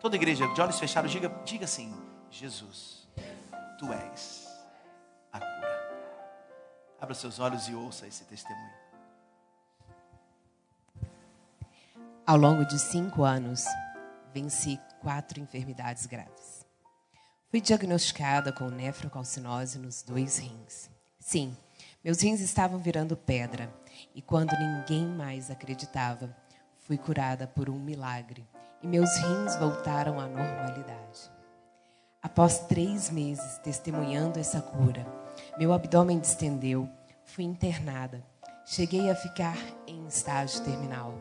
Toda 0.00 0.16
igreja 0.16 0.46
de 0.48 0.60
olhos 0.60 0.78
fechados, 0.78 1.12
diga, 1.12 1.28
diga 1.44 1.66
assim: 1.66 1.94
Jesus, 2.32 3.06
tu 3.78 3.92
és 3.92 4.48
a 5.30 5.38
cura. 5.38 6.08
Abra 6.98 7.14
seus 7.14 7.38
olhos 7.38 7.68
e 7.68 7.74
ouça 7.74 8.06
esse 8.06 8.24
testemunho. 8.24 8.72
Ao 12.26 12.38
longo 12.38 12.64
de 12.64 12.78
cinco 12.78 13.22
anos, 13.22 13.66
venci 14.32 14.80
quatro 15.02 15.40
enfermidades 15.40 16.06
graves. 16.06 16.64
Fui 17.50 17.60
diagnosticada 17.60 18.50
com 18.50 18.70
nefrocalcinose 18.70 19.78
nos 19.78 20.02
dois 20.02 20.38
rins. 20.38 20.90
Sim, 21.20 21.54
meus 22.02 22.22
rins 22.22 22.40
estavam 22.40 22.78
virando 22.78 23.14
pedra 23.14 23.70
e 24.14 24.22
quando 24.22 24.58
ninguém 24.58 25.06
mais 25.06 25.50
acreditava, 25.50 26.34
fui 26.78 26.96
curada 26.96 27.46
por 27.46 27.68
um 27.68 27.78
milagre 27.78 28.48
e 28.82 28.86
meus 28.86 29.14
rins 29.18 29.54
voltaram 29.56 30.18
à 30.18 30.26
normalidade. 30.26 31.31
Após 32.22 32.60
três 32.60 33.10
meses 33.10 33.58
testemunhando 33.58 34.38
essa 34.38 34.60
cura, 34.60 35.04
meu 35.58 35.72
abdômen 35.72 36.20
distendeu, 36.20 36.88
fui 37.24 37.44
internada, 37.44 38.24
cheguei 38.64 39.10
a 39.10 39.14
ficar 39.16 39.58
em 39.86 40.06
estágio 40.06 40.62
terminal 40.62 41.18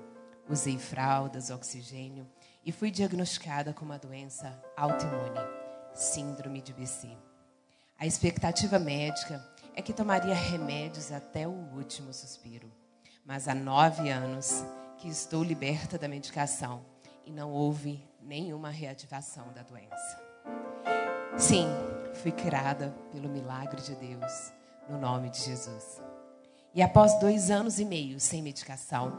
Usei 0.51 0.77
fraldas, 0.77 1.49
oxigênio 1.49 2.27
e 2.65 2.73
fui 2.73 2.91
diagnosticada 2.91 3.71
com 3.71 3.85
uma 3.85 3.97
doença 3.97 4.61
autoimune, 4.75 5.39
síndrome 5.93 6.61
de 6.61 6.73
BC. 6.73 7.07
A 7.97 8.05
expectativa 8.05 8.77
médica 8.77 9.41
é 9.73 9.81
que 9.81 9.93
tomaria 9.93 10.35
remédios 10.35 11.09
até 11.09 11.47
o 11.47 11.53
último 11.73 12.13
suspiro. 12.13 12.69
Mas 13.25 13.47
há 13.47 13.55
nove 13.55 14.09
anos 14.09 14.61
que 14.97 15.07
estou 15.07 15.41
liberta 15.41 15.97
da 15.97 16.09
medicação 16.09 16.83
e 17.25 17.31
não 17.31 17.53
houve 17.53 18.03
nenhuma 18.21 18.69
reativação 18.69 19.53
da 19.53 19.61
doença. 19.61 20.31
Sim, 21.38 21.67
fui 22.21 22.32
curada 22.32 22.95
pelo 23.12 23.30
milagre 23.30 23.82
de 23.82 23.95
Deus, 23.95 24.54
no 24.89 24.99
nome 24.99 25.30
de 25.30 25.39
Jesus. 25.39 26.01
E 26.73 26.82
após 26.82 27.19
dois 27.19 27.51
anos 27.51 27.80
e 27.80 27.86
meio 27.86 28.19
sem 28.19 28.41
medicação, 28.41 29.12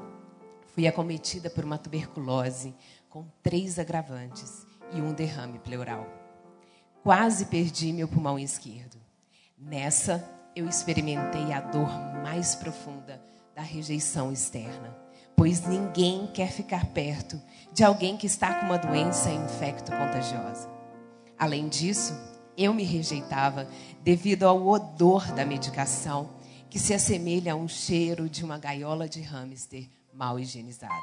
fui 0.75 0.87
acometida 0.87 1.51
por 1.51 1.65
uma 1.65 1.79
tuberculose 1.79 2.75
com 3.11 3.27
três 3.43 3.79
agravantes 3.79 4.67
e 4.93 5.01
um 5.01 5.13
derrame 5.13 5.59
pleural. 5.59 6.07
Quase 7.03 7.47
perdi 7.47 7.93
meu 7.93 8.09
pulmão 8.09 8.39
esquerdo. 8.39 8.97
Nessa, 9.59 10.25
eu 10.57 10.69
experimentei 10.69 11.53
a 11.53 11.61
dor 11.61 11.91
mais 12.23 12.55
profunda 12.55 13.23
da 13.55 13.63
rejeição 13.63 14.33
externa, 14.33 14.97
pois 15.37 15.67
ninguém 15.67 16.27
quer 16.29 16.51
ficar 16.51 16.87
perto 16.87 17.41
de 17.73 17.85
alguém 17.85 18.17
que 18.17 18.27
está 18.27 18.55
com 18.55 18.67
uma 18.67 18.79
doença 18.79 19.31
infecto-contagiosa. 19.31 20.72
Além 21.43 21.69
disso, 21.69 22.17
eu 22.57 22.73
me 22.73 22.85
rejeitava 22.85 23.67
devido 24.01 24.45
ao 24.45 24.65
odor 24.65 25.27
da 25.33 25.45
medicação, 25.45 26.31
que 26.71 26.79
se 26.79 26.95
assemelha 26.95 27.55
a 27.55 27.57
um 27.57 27.67
cheiro 27.67 28.29
de 28.29 28.45
uma 28.45 28.59
gaiola 28.59 29.09
de 29.09 29.21
hamster 29.23 29.89
mal 30.15 30.39
higienizada. 30.39 30.95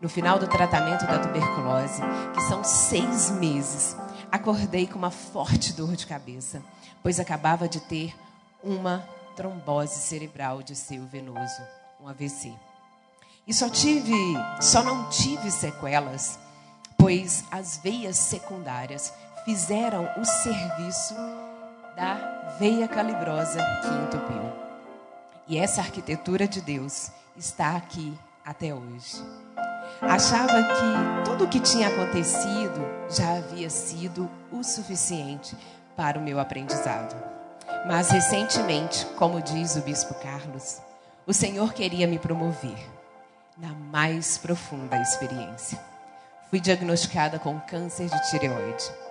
No 0.00 0.08
final 0.08 0.40
do 0.40 0.48
tratamento 0.48 1.06
da 1.06 1.20
tuberculose, 1.20 2.02
que 2.34 2.40
são 2.48 2.64
seis 2.64 3.30
meses, 3.30 3.96
acordei 4.28 4.88
com 4.88 4.98
uma 4.98 5.12
forte 5.12 5.72
dor 5.72 5.94
de 5.94 6.08
cabeça, 6.08 6.60
pois 7.00 7.20
acabava 7.20 7.68
de 7.68 7.78
ter 7.82 8.12
uma 8.60 9.08
trombose 9.36 10.00
cerebral 10.00 10.64
de 10.64 10.74
seio 10.74 11.06
venoso, 11.06 11.62
um 12.00 12.08
AVC. 12.08 12.52
E 13.46 13.54
só 13.54 13.70
tive, 13.70 14.16
só 14.60 14.82
não 14.82 15.08
tive 15.08 15.48
sequelas, 15.52 16.36
pois 16.98 17.44
as 17.52 17.78
veias 17.78 18.16
secundárias 18.16 19.12
fizeram 19.48 20.06
o 20.18 20.26
serviço 20.26 21.14
da 21.96 22.56
veia 22.58 22.86
calibrosa 22.86 23.58
que 23.80 23.88
entupiu. 23.88 24.52
E 25.46 25.56
essa 25.56 25.80
arquitetura 25.80 26.46
de 26.46 26.60
Deus 26.60 27.10
está 27.34 27.74
aqui 27.74 28.12
até 28.44 28.74
hoje. 28.74 29.24
Achava 30.02 30.52
que 30.52 31.24
tudo 31.24 31.44
o 31.44 31.48
que 31.48 31.60
tinha 31.60 31.88
acontecido 31.88 32.78
já 33.08 33.38
havia 33.38 33.70
sido 33.70 34.30
o 34.52 34.62
suficiente 34.62 35.56
para 35.96 36.18
o 36.18 36.22
meu 36.22 36.38
aprendizado. 36.38 37.16
Mas 37.86 38.10
recentemente, 38.10 39.06
como 39.16 39.40
diz 39.40 39.76
o 39.76 39.80
bispo 39.80 40.12
Carlos, 40.16 40.82
o 41.26 41.32
Senhor 41.32 41.72
queria 41.72 42.06
me 42.06 42.18
promover 42.18 42.78
na 43.56 43.70
mais 43.70 44.36
profunda 44.36 45.00
experiência. 45.00 45.80
Fui 46.50 46.60
diagnosticada 46.60 47.38
com 47.38 47.58
câncer 47.60 48.10
de 48.10 48.30
tireoide. 48.30 49.07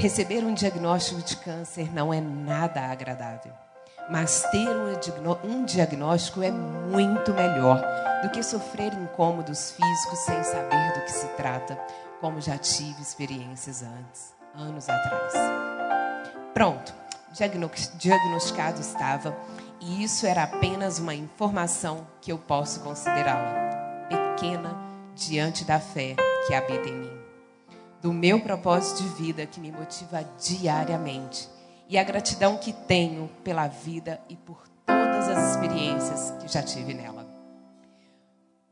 Receber 0.00 0.42
um 0.42 0.54
diagnóstico 0.54 1.20
de 1.20 1.36
câncer 1.36 1.92
não 1.92 2.10
é 2.12 2.22
nada 2.22 2.80
agradável. 2.80 3.52
Mas 4.08 4.42
ter 4.50 4.66
um 5.44 5.62
diagnóstico 5.66 6.42
é 6.42 6.50
muito 6.50 7.34
melhor 7.34 7.84
do 8.22 8.30
que 8.30 8.42
sofrer 8.42 8.94
incômodos 8.94 9.72
físicos 9.72 10.18
sem 10.20 10.42
saber 10.42 10.94
do 10.94 11.04
que 11.04 11.12
se 11.12 11.26
trata, 11.36 11.78
como 12.18 12.40
já 12.40 12.56
tive 12.56 13.02
experiências 13.02 13.82
antes, 13.82 14.32
anos 14.54 14.88
atrás. 14.88 15.34
Pronto, 16.54 16.94
diagnosticado 17.98 18.80
estava, 18.80 19.36
e 19.82 20.02
isso 20.02 20.26
era 20.26 20.44
apenas 20.44 20.98
uma 20.98 21.14
informação 21.14 22.06
que 22.22 22.32
eu 22.32 22.38
posso 22.38 22.80
considerá-la 22.80 24.06
pequena 24.08 24.74
diante 25.14 25.62
da 25.62 25.78
fé 25.78 26.16
que 26.46 26.54
habita 26.54 26.88
em 26.88 26.94
mim, 26.94 27.09
do 28.02 28.12
meu 28.12 28.40
propósito 28.40 29.02
de 29.02 29.08
vida 29.22 29.46
que 29.46 29.60
me 29.60 29.70
motiva 29.70 30.24
diariamente 30.40 31.48
e 31.88 31.98
a 31.98 32.04
gratidão 32.04 32.56
que 32.56 32.72
tenho 32.72 33.28
pela 33.42 33.66
vida 33.66 34.20
e 34.28 34.36
por 34.36 34.62
todas 34.86 35.28
as 35.28 35.50
experiências 35.50 36.32
que 36.40 36.48
já 36.48 36.62
tive 36.62 36.94
nela. 36.94 37.26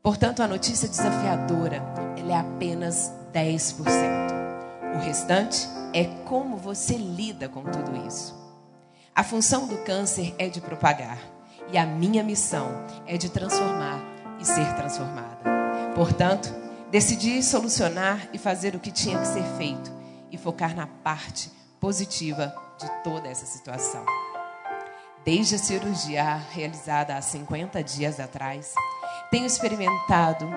Portanto, 0.01 0.41
a 0.41 0.47
notícia 0.47 0.87
desafiadora, 0.87 1.83
é 2.29 2.35
apenas 2.35 3.11
10%. 3.33 3.83
O 4.95 4.99
restante 4.99 5.67
é 5.93 6.05
como 6.25 6.57
você 6.57 6.95
lida 6.95 7.49
com 7.49 7.63
tudo 7.63 8.07
isso. 8.07 8.37
A 9.15 9.23
função 9.23 9.67
do 9.67 9.77
câncer 9.79 10.33
é 10.37 10.47
de 10.47 10.61
propagar 10.61 11.19
e 11.71 11.77
a 11.77 11.85
minha 11.85 12.23
missão 12.23 12.69
é 13.05 13.17
de 13.17 13.29
transformar 13.29 13.99
e 14.39 14.45
ser 14.45 14.73
transformada. 14.75 15.39
Portanto, 15.95 16.53
decidi 16.91 17.41
solucionar 17.43 18.27
e 18.33 18.37
fazer 18.37 18.75
o 18.75 18.79
que 18.79 18.91
tinha 18.91 19.19
que 19.19 19.27
ser 19.27 19.43
feito 19.57 19.91
e 20.31 20.37
focar 20.37 20.75
na 20.75 20.87
parte 20.87 21.51
positiva 21.79 22.53
de 22.79 22.89
toda 23.03 23.27
essa 23.27 23.45
situação. 23.45 24.05
Desde 25.23 25.55
a 25.55 25.59
cirurgia 25.59 26.35
realizada 26.51 27.15
há 27.15 27.21
50 27.21 27.83
dias 27.83 28.19
atrás, 28.19 28.73
tenho 29.29 29.45
experimentado 29.45 30.49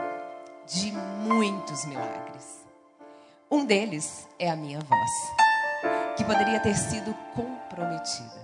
de 0.66 0.92
muitos 0.92 1.84
milagres. 1.84 2.62
Um 3.50 3.66
deles 3.66 4.26
é 4.38 4.50
a 4.50 4.56
minha 4.56 4.80
voz, 4.80 5.10
que 6.16 6.24
poderia 6.24 6.60
ter 6.60 6.74
sido 6.74 7.14
comprometida. 7.34 8.40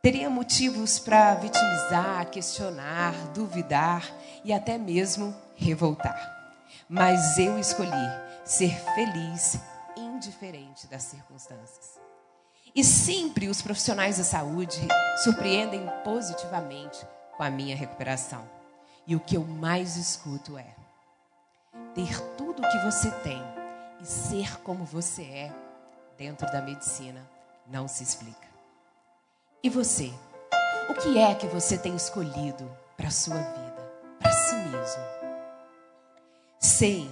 Teria 0.00 0.30
motivos 0.30 1.00
para 1.00 1.34
vitimizar, 1.34 2.26
questionar, 2.30 3.12
duvidar 3.34 4.08
e 4.44 4.52
até 4.52 4.78
mesmo 4.78 5.34
revoltar. 5.56 6.37
Mas 6.88 7.36
eu 7.38 7.58
escolhi 7.58 7.90
ser 8.44 8.74
feliz, 8.94 9.58
indiferente 9.94 10.86
das 10.86 11.02
circunstâncias. 11.02 12.00
E 12.74 12.82
sempre 12.82 13.48
os 13.48 13.60
profissionais 13.60 14.16
da 14.16 14.24
saúde 14.24 14.80
surpreendem 15.22 15.86
positivamente 16.02 17.06
com 17.36 17.42
a 17.42 17.50
minha 17.50 17.76
recuperação. 17.76 18.48
E 19.06 19.14
o 19.14 19.20
que 19.20 19.36
eu 19.36 19.44
mais 19.44 19.96
escuto 19.96 20.56
é: 20.56 20.74
ter 21.94 22.18
tudo 22.36 22.62
o 22.62 22.68
que 22.68 22.78
você 22.78 23.10
tem 23.22 23.42
e 24.00 24.06
ser 24.06 24.60
como 24.62 24.84
você 24.84 25.22
é 25.22 25.52
dentro 26.16 26.50
da 26.50 26.62
medicina 26.62 27.20
não 27.66 27.86
se 27.86 28.02
explica. 28.02 28.48
E 29.62 29.68
você? 29.68 30.12
O 30.88 30.94
que 30.94 31.18
é 31.18 31.34
que 31.34 31.46
você 31.46 31.76
tem 31.76 31.94
escolhido 31.94 32.70
para 32.96 33.08
a 33.08 33.10
sua 33.10 33.36
vida, 33.36 33.92
para 34.18 34.32
si 34.32 34.54
mesmo? 34.54 35.17
Sei 36.58 37.08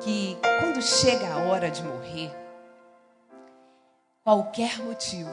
que 0.00 0.36
quando 0.60 0.82
chega 0.82 1.32
a 1.32 1.38
hora 1.38 1.70
de 1.70 1.82
morrer, 1.82 2.30
Qualquer 4.26 4.80
motivo 4.80 5.30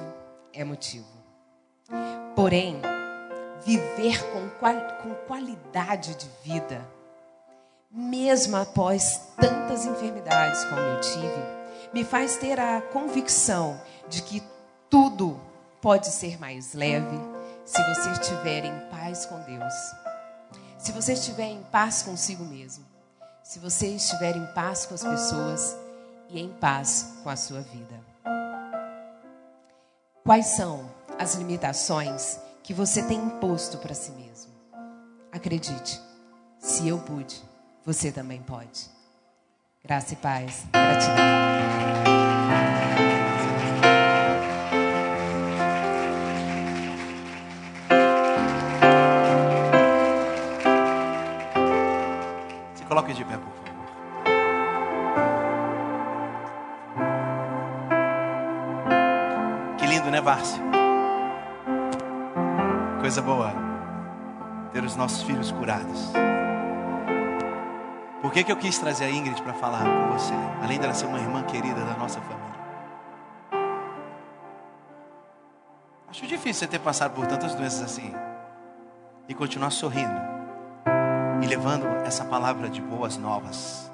é 0.54 0.63
motivo. 0.63 1.08
Porém, 2.36 2.80
viver 3.65 4.23
com, 4.32 4.49
qual, 4.60 4.76
com 5.02 5.15
qualidade 5.26 6.13
de 6.13 6.30
vida, 6.43 6.88
mesmo 7.89 8.56
após 8.56 9.32
tantas 9.36 9.88
enfermidades 9.88 10.63
como 10.65 10.80
eu 10.80 11.02
tive, 11.02 11.43
me 11.91 12.04
faz 12.04 12.38
ter 12.38 12.60
a 12.60 12.84
convicção 12.84 13.82
de 14.08 14.21
que 14.21 14.43
tudo 14.91 15.41
pode 15.82 16.06
ser 16.10 16.39
mais 16.39 16.76
leve 16.76 17.19
se 17.65 17.82
você 17.95 18.12
estiver 18.12 18.63
em 18.63 18.80
paz 18.91 19.26
com 19.26 19.39
Deus. 19.39 19.73
Se 20.78 20.91
você 20.91 21.13
estiver 21.13 21.47
em 21.47 21.63
paz 21.63 22.04
consigo 22.04 22.45
mesmo. 22.45 22.92
Se 23.43 23.60
você 23.60 23.88
estiver 23.88 24.38
em 24.38 24.45
paz 24.53 24.86
com 24.86 24.95
as 24.95 25.03
pessoas 25.03 25.75
e 26.29 26.39
em 26.39 26.49
paz 26.49 27.15
com 27.21 27.29
a 27.29 27.36
sua 27.36 27.60
vida. 27.60 27.99
Quais 30.23 30.45
são 30.45 30.89
as 31.19 31.36
limitações 31.36 32.39
que 32.63 32.73
você 32.73 33.03
tem 33.03 33.19
imposto 33.19 33.77
para 33.79 33.94
si 33.94 34.12
mesmo? 34.13 34.54
Acredite, 35.31 36.02
se 36.58 36.87
eu 36.87 37.00
pude, 37.00 37.44
você 37.85 38.12
também 38.12 38.41
pode. 38.41 38.89
Graça 39.83 40.13
e 40.13 40.17
paz. 40.17 40.65
Gratidão. 40.71 42.13
Né, 60.14 60.22
Várcia? 60.22 60.62
Coisa 63.02 63.20
boa. 63.20 63.52
Ter 64.72 64.84
os 64.84 64.96
nossos 64.96 65.24
filhos 65.24 65.52
curados. 65.52 66.12
Por 68.22 68.32
que, 68.32 68.44
que 68.44 68.52
eu 68.52 68.58
quis 68.58 68.78
trazer 68.78 69.06
a 69.06 69.10
Ingrid 69.10 69.42
para 69.42 69.54
falar 69.54 69.84
com 69.84 70.14
você? 70.14 70.34
Além 70.62 70.80
dela 70.80 70.94
ser 70.94 71.08
uma 71.08 71.20
irmã 71.20 71.42
querida 71.42 71.84
da 71.84 71.98
nossa 71.98 72.22
família. 72.22 72.44
Acho 76.08 76.28
difícil 76.28 76.60
você 76.60 76.68
ter 76.68 76.80
passado 76.80 77.16
por 77.16 77.26
tantas 77.26 77.56
doenças 77.56 77.82
assim. 77.82 78.14
E 79.28 79.34
continuar 79.34 79.72
sorrindo. 79.72 80.22
E 81.42 81.48
levando 81.48 81.88
essa 82.06 82.24
palavra 82.24 82.70
de 82.70 82.82
boas 82.82 83.18
novas 83.18 83.92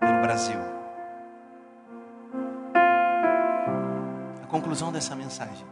pelo 0.00 0.22
Brasil. 0.22 0.79
Conclusão 4.50 4.92
dessa 4.92 5.14
mensagem 5.14 5.64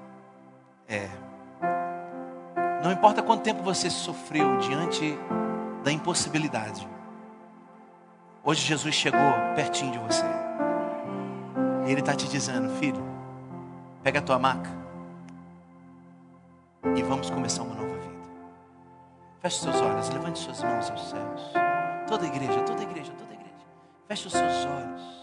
é: 0.88 1.08
não 2.82 2.92
importa 2.92 3.22
quanto 3.22 3.42
tempo 3.42 3.62
você 3.62 3.90
sofreu 3.90 4.56
diante 4.58 5.18
da 5.82 5.92
impossibilidade, 5.92 6.88
hoje 8.42 8.64
Jesus 8.64 8.94
chegou 8.94 9.20
pertinho 9.54 9.92
de 9.92 9.98
você. 9.98 10.24
E 11.86 11.90
Ele 11.90 12.00
está 12.00 12.14
te 12.14 12.28
dizendo, 12.28 12.68
filho, 12.76 13.02
pega 14.02 14.20
a 14.20 14.22
tua 14.22 14.38
maca 14.38 14.70
e 16.94 17.02
vamos 17.02 17.30
começar 17.30 17.62
uma 17.62 17.74
nova 17.74 17.94
vida. 17.98 18.18
Feche 19.40 19.60
seus 19.60 19.80
olhos, 19.80 20.08
levante 20.10 20.38
suas 20.38 20.62
mãos 20.62 20.90
aos 20.90 21.08
céus. 21.08 21.52
Toda 22.06 22.26
igreja, 22.26 22.60
toda 22.62 22.82
igreja, 22.82 23.12
toda 23.12 23.34
igreja. 23.34 23.66
Feche 24.06 24.26
os 24.26 24.32
seus 24.32 24.64
olhos. 24.66 25.17